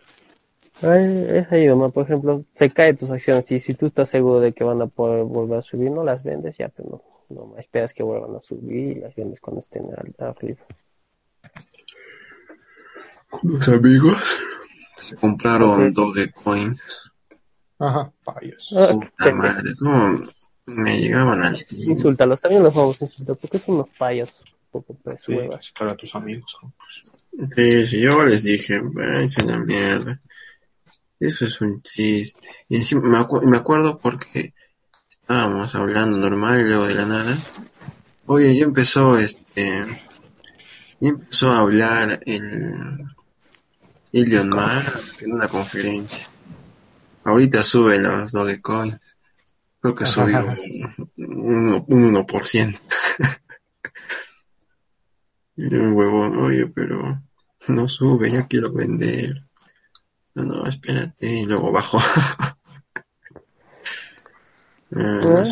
[0.82, 4.40] Ay, es ahí nomás, por ejemplo, se caen tus acciones y si tú estás seguro
[4.40, 7.58] de que van a poder volver a subir, no las vendes ya, pero no, no
[7.58, 10.60] esperas que vuelvan a subir y las vendes cuando estén al- arriba.
[13.42, 14.16] Unos amigos
[15.08, 15.92] se compraron Ok.
[15.94, 16.80] Dogecoins.
[17.78, 18.68] Ajá, payos.
[18.76, 20.18] Ah, Puta qué madre, cómo
[20.66, 21.90] me llegaban al fin.
[21.92, 25.64] Insúltalos, también los vamos a insultar porque son unos payos, un poco pues Sí, huevas.
[25.66, 26.50] estar a tus amigos.
[26.62, 26.72] ¿no?
[26.76, 30.20] Pues, Sí, sí, yo les dije, váyanse a la mierda.
[31.20, 32.40] Eso es un chiste.
[32.68, 34.54] Y encima me, acu- me acuerdo porque
[35.20, 37.38] estábamos hablando normal y luego de la nada.
[38.26, 39.86] Oye, ya empezó este.
[41.00, 43.04] Ya empezó a hablar el.
[44.12, 46.28] Elon Musk en una conferencia.
[47.24, 48.98] Ahorita sube los Dogecoin.
[49.80, 50.56] Creo que subió
[51.16, 52.80] un, un 1%.
[55.60, 57.20] Y un huevón, oye, pero
[57.66, 59.42] no sube, ya quiero vender.
[60.34, 61.98] No, no, espérate, y luego bajo.
[64.90, 65.44] Ah, no Ah.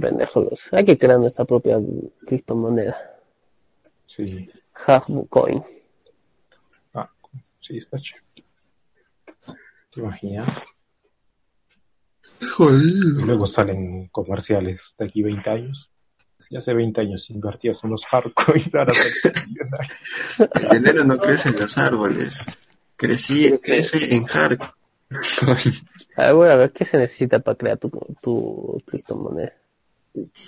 [0.00, 1.78] Pendejos, hay que crear nuestra propia
[2.26, 2.96] criptomoneda,
[4.06, 4.48] sí,
[5.28, 5.64] Coin.
[7.66, 8.24] Sí, está chévere.
[9.92, 10.48] ¿Te imaginas?
[12.40, 13.24] Y Jodido.
[13.24, 15.90] luego salen comerciales de aquí 20 años.
[16.50, 19.94] Ya hace 20 años invertías en los hardcoins, ahora eres millonario.
[20.54, 22.34] El dinero no crece en los árboles.
[22.96, 24.60] Crecí, crece en hard.
[26.16, 27.90] A ver, a ver, ¿qué se necesita para crear tu,
[28.22, 29.52] tu criptomoneda?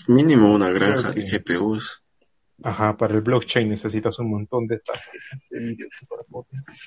[0.08, 2.02] Mínimo una granja de GPUs.
[2.62, 6.80] Ajá, para el blockchain necesitas un montón de tarjetas de video super potentes.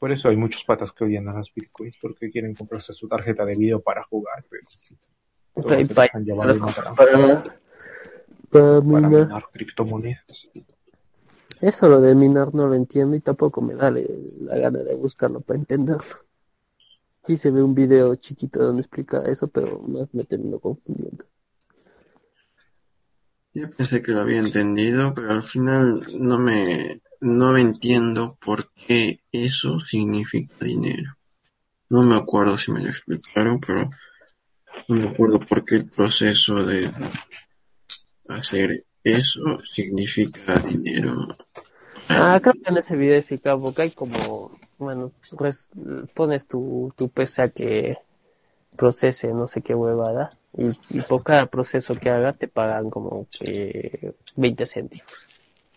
[0.00, 3.44] Por eso hay muchos patas que odian a las bitcoins porque quieren comprarse su tarjeta
[3.44, 4.64] de video para jugar, pero
[5.54, 7.44] todos Para, se para, dejan llevar para, para
[8.50, 9.10] para minar.
[9.10, 10.48] minar criptomonedas.
[11.60, 15.40] Eso lo de minar no lo entiendo y tampoco me da la gana de buscarlo
[15.42, 16.16] para entenderlo.
[17.26, 21.26] Sí se ve un video chiquito donde explica eso, pero más me termino confundiendo.
[23.52, 28.70] Yo pensé que lo había entendido, pero al final no me, no me entiendo por
[28.86, 31.16] qué eso significa dinero.
[31.88, 33.90] No me acuerdo si me lo explicaron, pero
[34.88, 36.92] no me acuerdo por qué el proceso de
[38.28, 41.28] hacer eso significa dinero.
[42.08, 45.68] Ah, creo que en ese video explica porque hay como, bueno, res-
[46.14, 47.96] pones tu, tu PC a que
[48.76, 53.26] procese no sé qué huevada y, y por cada proceso que haga te pagan como
[53.30, 55.26] que 20 céntimos.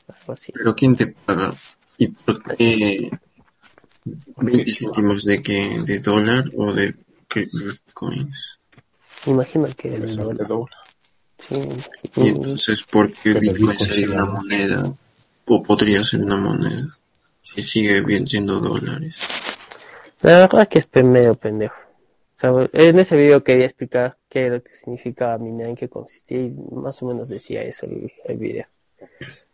[0.08, 0.52] Algo así.
[0.54, 1.54] Pero ¿quién te paga?
[1.98, 3.10] ¿Y por qué
[4.38, 5.82] 20 céntimos de qué?
[5.86, 6.96] ¿De dólar o de
[7.34, 8.60] bitcoins?
[9.26, 10.48] Imagino que de dólar.
[10.48, 10.70] dólar.
[11.48, 11.56] Sí.
[12.16, 14.94] Y entonces, ¿por qué Pero Bitcoin sería una moneda?
[15.46, 16.98] O podría ser una moneda.
[17.54, 19.16] Si sigue bien siendo dólares.
[20.22, 21.76] La verdad es que es medio pendejo.
[22.38, 25.90] O sea, en ese video quería explicar qué era lo que significaba minar, en qué
[25.90, 28.66] consistía y más o menos decía eso el, el video.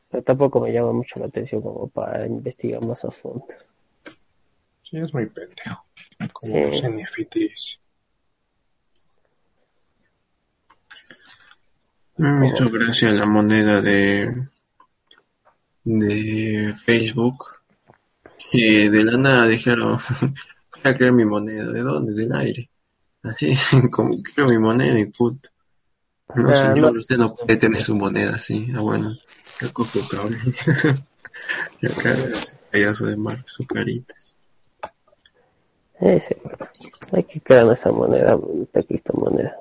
[0.10, 3.46] Pero tampoco me llama mucho la atención como para investigar más a fondo.
[4.84, 5.86] Sí, es muy pendejo.
[6.34, 6.60] Como Sí.
[6.62, 7.80] los NFTs.
[12.18, 14.48] Me hizo gracia la moneda de
[15.86, 17.46] de Facebook
[18.52, 22.14] que de la nada dijeron voy a crear mi moneda ¿de dónde?
[22.14, 22.70] del aire
[23.24, 23.54] así
[23.92, 25.38] como creo mi moneda y put
[26.36, 27.00] no Ah, señor no.
[27.00, 29.16] usted no puede tener su moneda así ah bueno
[29.74, 30.38] cojo cable
[31.82, 34.14] y acá ese payaso de mar su carita
[36.00, 36.58] Ese, bueno.
[37.12, 39.56] Hay que crear nuestra moneda, nuestra criptomoneda.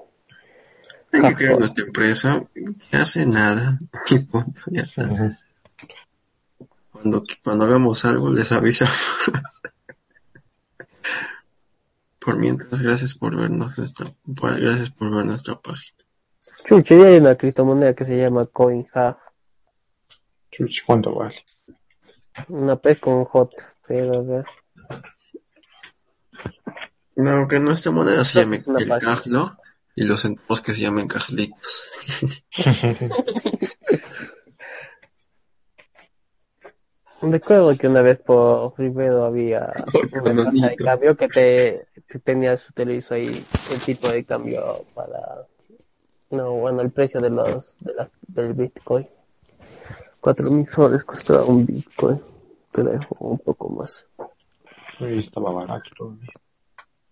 [1.12, 3.78] hay que Ah, crear nuestra empresa que hace nada
[4.10, 5.38] y punto ya está.
[6.92, 8.96] Cuando, cuando hagamos algo les avisamos.
[12.20, 15.96] por mientras, gracias por vernos nuestra, gracias por ver nuestra página.
[16.68, 19.16] Chucho, ya hay una criptomoneda que se llama CoinHub.
[20.58, 21.36] Chuch, ¿cuánto vale?
[22.48, 23.56] Una P con J,
[23.86, 24.44] pero a ver.
[27.14, 29.14] No, que nuestra moneda se llame Una el página.
[29.14, 29.56] cajlo
[29.94, 31.90] y los centavos que se llamen cajlitos.
[37.20, 39.72] Recuerdo que una vez por Rivero había
[40.12, 44.62] una casa de cambio que te que tenía su televisor ahí el tipo de cambio
[44.94, 45.44] para
[46.30, 49.08] no bueno el precio de los de las del Bitcoin
[50.20, 52.20] cuatro mil soles costaba un Bitcoin
[52.72, 54.06] creo un poco más
[54.98, 56.32] Sí, estaba barato todavía.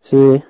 [0.02, 0.42] sí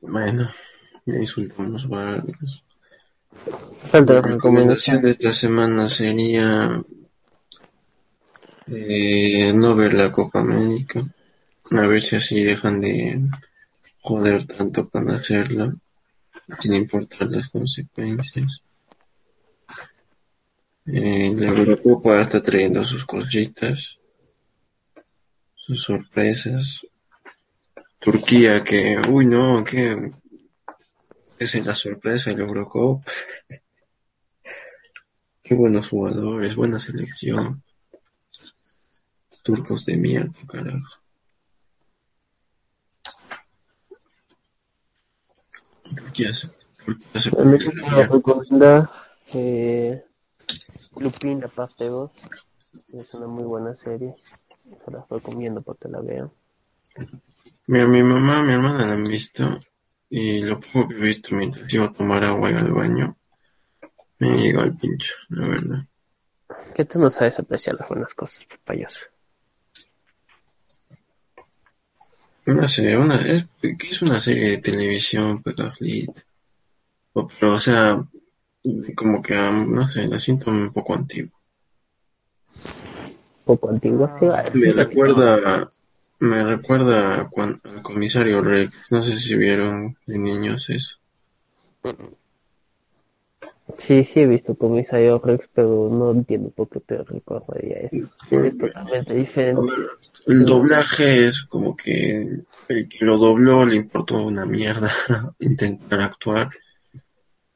[0.00, 0.50] Bueno,
[1.06, 2.64] ya insultamos varios.
[3.90, 6.82] falta La recomendación de esta semana sería
[8.66, 11.02] eh, no ver la Copa América.
[11.70, 13.20] A ver si así dejan de
[14.00, 15.72] joder tanto para hacerla,
[16.60, 18.62] sin importar las consecuencias.
[20.86, 23.98] Eh, la Eurocopa está trayendo sus cositas,
[25.54, 26.80] sus sorpresas.
[28.00, 30.10] Turquía que, uy no, que
[31.38, 33.04] es la sorpresa del Eurocopa.
[35.44, 37.62] Qué buenos jugadores, buena selección.
[39.42, 41.01] Turcos de mierda, carajo.
[45.84, 46.48] Turquía se,
[46.84, 47.30] Turquía se
[48.06, 48.90] recomienda
[49.34, 50.04] eh,
[50.96, 52.10] Lupin la parte 2
[52.92, 54.14] es una muy buena serie.
[54.84, 56.30] Se las recomiendo para que la vean.
[57.66, 59.60] Mira, mi mamá, mi hermana la han visto
[60.10, 63.16] y lo poco que he visto mientras iba a tomar agua y al baño
[64.18, 65.86] me llegó al pincho, la verdad.
[66.74, 69.11] que tú no sabes apreciar las buenas cosas payaso
[72.46, 76.24] Una serie, una, es, que es una serie de televisión, pero Carlita.
[77.12, 78.02] O- Pero, o sea,
[78.96, 81.38] como que, ah, no sé, la siento un poco antigua.
[83.44, 84.50] poco antigua sí, vale.
[84.54, 85.68] Me recuerda,
[86.20, 88.72] me recuerda a cuan- al comisario Rex.
[88.90, 90.96] No sé si vieron de niños eso.
[93.78, 98.08] Sí, sí he visto Comisario Rex, pero no entiendo por qué te recordaría eso.
[98.30, 99.60] Es totalmente diferente.
[99.60, 99.88] ver,
[100.26, 104.92] el doblaje es como que el que lo dobló le importó una mierda
[105.40, 106.50] intentar actuar.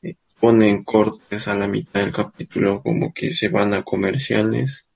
[0.03, 4.87] Eh, Ponen cortes a la mitad del capítulo como que se van a comerciales.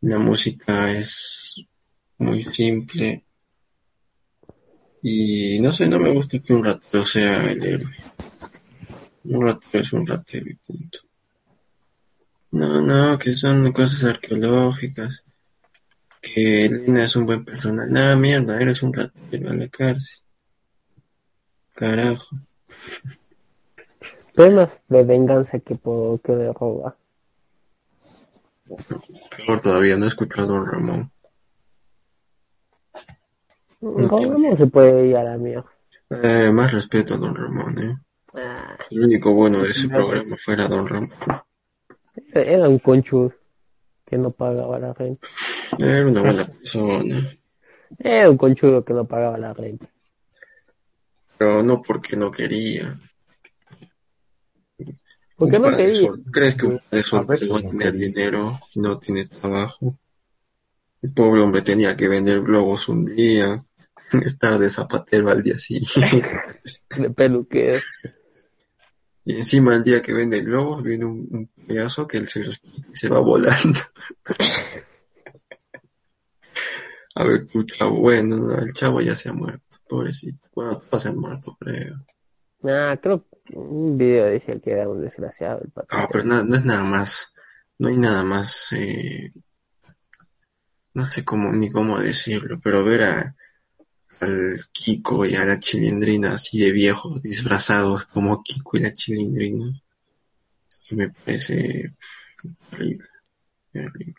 [0.00, 1.64] La música es
[2.18, 3.24] muy simple.
[5.02, 7.94] Y no sé, no me gusta que un ratero sea el héroe.
[9.24, 10.98] Un ratero es un ratero y punto.
[12.50, 15.24] No, no, que son cosas arqueológicas
[16.20, 17.90] que Elena es un buen personal.
[17.90, 20.18] Nada, mierda, eres un ratero a la cárcel.
[21.74, 22.36] Carajo.
[24.34, 26.96] Pero más de venganza que por que de roba.
[29.36, 31.10] Peor todavía, no he escuchado a Don Ramón.
[33.80, 35.70] No se puede ir a la mierda.
[36.10, 37.96] Eh, más respeto a Don Ramón, eh.
[38.90, 41.10] El único bueno de ese programa fuera Don Ramón.
[42.32, 43.32] era un conchudo
[44.06, 45.26] que no pagaba la renta.
[45.78, 47.30] Era una buena persona.
[47.98, 49.86] Era un conchudo que no pagaba la renta.
[51.38, 52.98] Pero no porque no quería.
[55.36, 56.08] Porque no quería.
[56.08, 58.08] sol- ¿Crees que un padre soltero va a no tener quería.
[58.08, 59.98] dinero y no tiene trabajo?
[61.02, 63.62] El pobre hombre tenía que vender globos un día,
[64.24, 66.30] estar de zapatero al día siguiente.
[66.96, 67.80] De peluquero.
[69.24, 72.44] Y encima el día que vende globos viene un, un pedazo que él se,
[72.92, 73.78] se va volando.
[77.16, 77.46] A ver,
[77.78, 80.48] chavo, bueno, no, el chavo ya se ha muerto, pobrecito.
[80.54, 81.94] Bueno, todos se han muerto, creo.
[82.64, 86.00] Ah, creo un video decía que era un desgraciado el patrón.
[86.00, 87.28] Ah, pero na- no es nada más,
[87.78, 89.32] no hay nada más, eh,
[90.94, 93.36] no sé cómo, ni cómo decirlo, pero ver a,
[94.24, 99.80] al Kiko y a la Chilindrina así de viejos, disfrazados como Kiko y la Chilindrina,
[100.88, 101.94] que me parece
[102.72, 103.08] horrible,
[103.74, 104.14] horrible.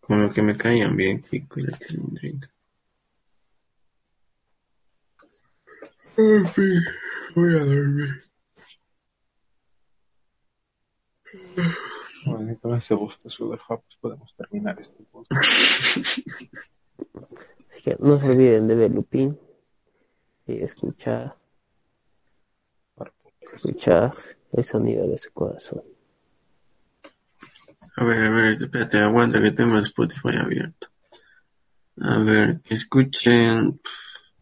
[0.00, 2.50] Como que me caían bien Kiko y la Chilindrina.
[6.16, 6.82] En fin,
[7.34, 8.24] voy a dormir.
[12.26, 15.44] Bueno, y con ese gusto pues podemos terminar este podcast.
[17.70, 19.38] Así que no se olviden de ver Lupín
[20.46, 21.36] y escuchar,
[23.40, 24.14] escuchar
[24.52, 25.82] el sonido de su corazón.
[27.96, 30.88] A ver, a ver, espérate, aguanta que tengo el Spotify abierto.
[32.00, 33.80] A ver, que escuchen.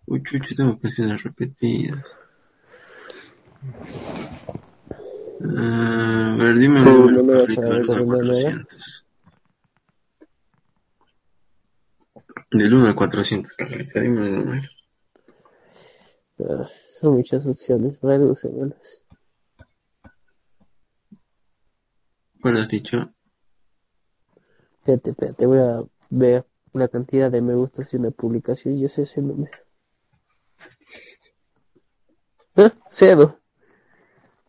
[0.07, 2.05] Uy, chucho, tengo canciones repetidas.
[5.41, 9.06] A ver, dime un número favorito de 400.
[12.51, 14.69] Del 1 al 400, Carlita, dime un número.
[16.39, 16.69] Ah,
[17.01, 19.03] son muchas opciones, redúcemelas.
[22.41, 23.11] ¿Cuál has dicho?
[24.79, 28.89] Espérate, espérate, voy a ver la cantidad de me gustas de una publicación y yo
[28.89, 29.57] sé ese número.
[32.57, 32.73] ¿Ah?
[32.91, 33.41] Cero.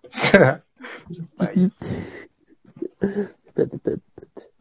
[1.37, 1.71] Ay,
[2.99, 4.51] Espérate, espérate, espérate.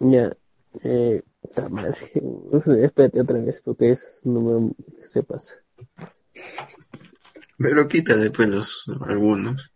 [0.00, 0.36] Ya,
[0.82, 1.22] eh,
[1.70, 1.96] madre.
[2.84, 4.72] espérate otra vez porque es número
[5.02, 5.54] se pasa.
[7.58, 9.72] Pero quita después los algunos.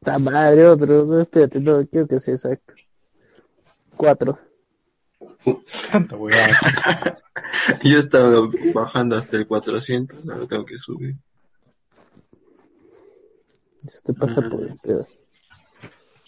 [0.00, 2.74] Ta madre, otro, no, espérate, no, quiero que sea exacto.
[3.96, 4.38] Cuatro.
[7.82, 11.16] Yo estaba bajando hasta el 400, ahora tengo que subir.
[13.86, 15.06] Eso te pasa por el pedo.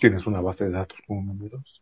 [0.01, 1.82] Tienes una base de datos con números.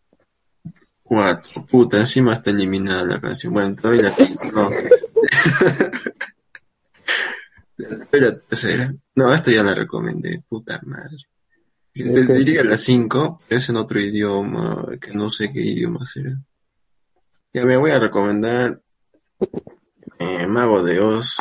[1.10, 3.52] 4, puta, encima está eliminada la canción.
[3.52, 4.16] Bueno, todavía la
[4.52, 4.70] no.
[8.12, 8.92] La tercera.
[9.16, 11.16] No, esta ya la recomendé, puta madre.
[11.94, 12.28] Y te Ok.
[12.38, 16.30] diría la 5, es en otro idioma, que no sé qué idioma será.
[17.52, 18.80] Ya me voy a recomendar
[20.20, 21.36] eh, Mago de Oz.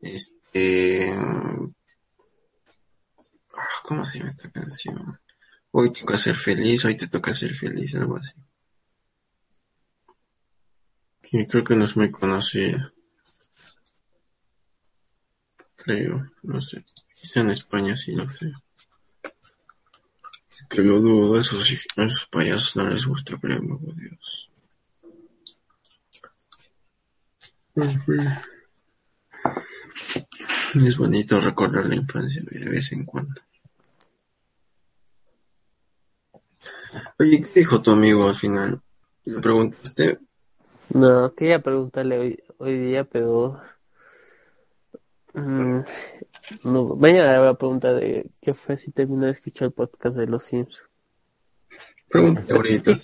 [0.00, 1.12] Este.
[1.12, 1.68] ah,
[3.84, 5.18] ¿Cómo se llama esta canción?
[5.80, 8.32] Hoy toca ser feliz, hoy te toca ser feliz, algo así.
[11.22, 12.92] Que creo que no es muy conocida.
[15.76, 16.84] Creo, no sé.
[17.14, 18.52] Quizá en España sí, no sé.
[20.68, 24.50] Que lo dudo, esos, esos payasos no les gusta, pero mago Dios.
[30.74, 33.40] Es bonito recordar la infancia de vez en cuando.
[37.18, 38.80] Oye, ¿qué dijo tu amigo al final?
[39.24, 40.18] ¿Le preguntaste?
[40.90, 43.60] No, quería preguntarle hoy, hoy día, pero
[45.34, 45.80] mm,
[46.64, 50.16] no, mañana le voy a preguntar de qué fue si terminó de escuchar el podcast
[50.16, 50.82] de los Sims.
[52.08, 53.00] Pregúntate ahorita.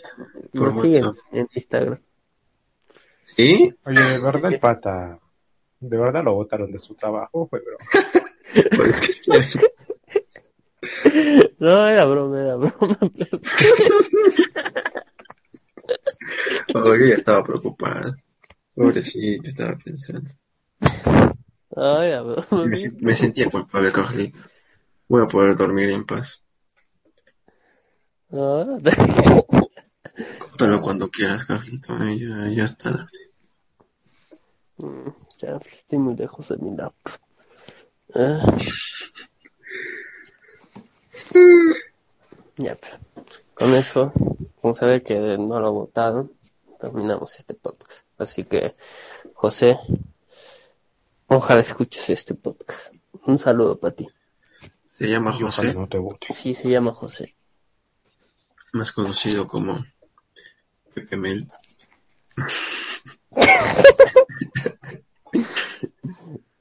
[0.55, 1.17] Por WhatsApp.
[1.33, 1.99] en Instagram.
[3.25, 3.75] ¿Sí?
[3.85, 5.19] Oye, de verdad el pata,
[5.81, 7.77] de verdad lo botaron de su trabajo, fue bro.
[8.77, 8.97] Pues
[9.27, 9.84] que-
[11.59, 12.99] No, era broma, era broma.
[17.09, 18.15] ya estaba preocupada.
[18.75, 20.31] Pobrecito, estaba pensando.
[21.77, 22.65] No, era broma.
[22.67, 24.39] Me, me sentía culpable, Carlito.
[25.09, 26.41] Voy a poder dormir en paz.
[30.39, 31.95] Córtalo cuando quieras, Carlito.
[32.03, 33.07] eh, Ya, ya está.
[34.79, 37.13] Mm, ya estoy muy lejos de mi laptop.
[38.15, 38.57] Ah.
[42.57, 42.99] Ya, pero
[43.55, 44.13] con eso,
[44.61, 46.31] con saber que no lo votaron,
[46.81, 48.07] terminamos este podcast.
[48.19, 48.75] Así que,
[49.35, 49.79] José,
[51.27, 52.95] ojalá escuches este podcast.
[53.27, 54.07] Un saludo para ti.
[54.99, 56.27] Se llama Y José, no te vote.
[56.35, 57.35] Sí, se llama José.
[58.73, 59.85] más conocido como
[60.95, 61.47] Pepe Mel.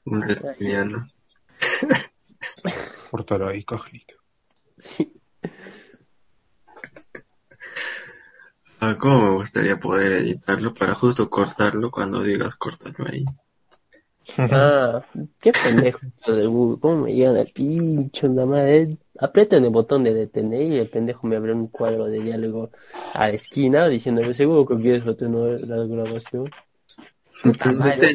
[0.06, 1.08] Un reptiliano.
[3.10, 4.14] Pórtalo ahí, cojito.
[4.78, 5.12] Sí.
[8.80, 13.24] Ah, ¿Cómo me gustaría poder editarlo para justo cortarlo cuando digas cortarlo ahí?
[14.36, 15.04] Ah,
[15.40, 16.80] qué pendejo de Google.
[16.80, 18.28] ¿Cómo me llegan al pincho?
[18.28, 18.88] Nada más.
[19.20, 22.70] Aprieten el botón de detener y el pendejo me abre un cuadro de diálogo
[23.12, 26.50] a la esquina diciéndome seguro que quieres retener la grabación.
[27.42, 28.12] Puta madre.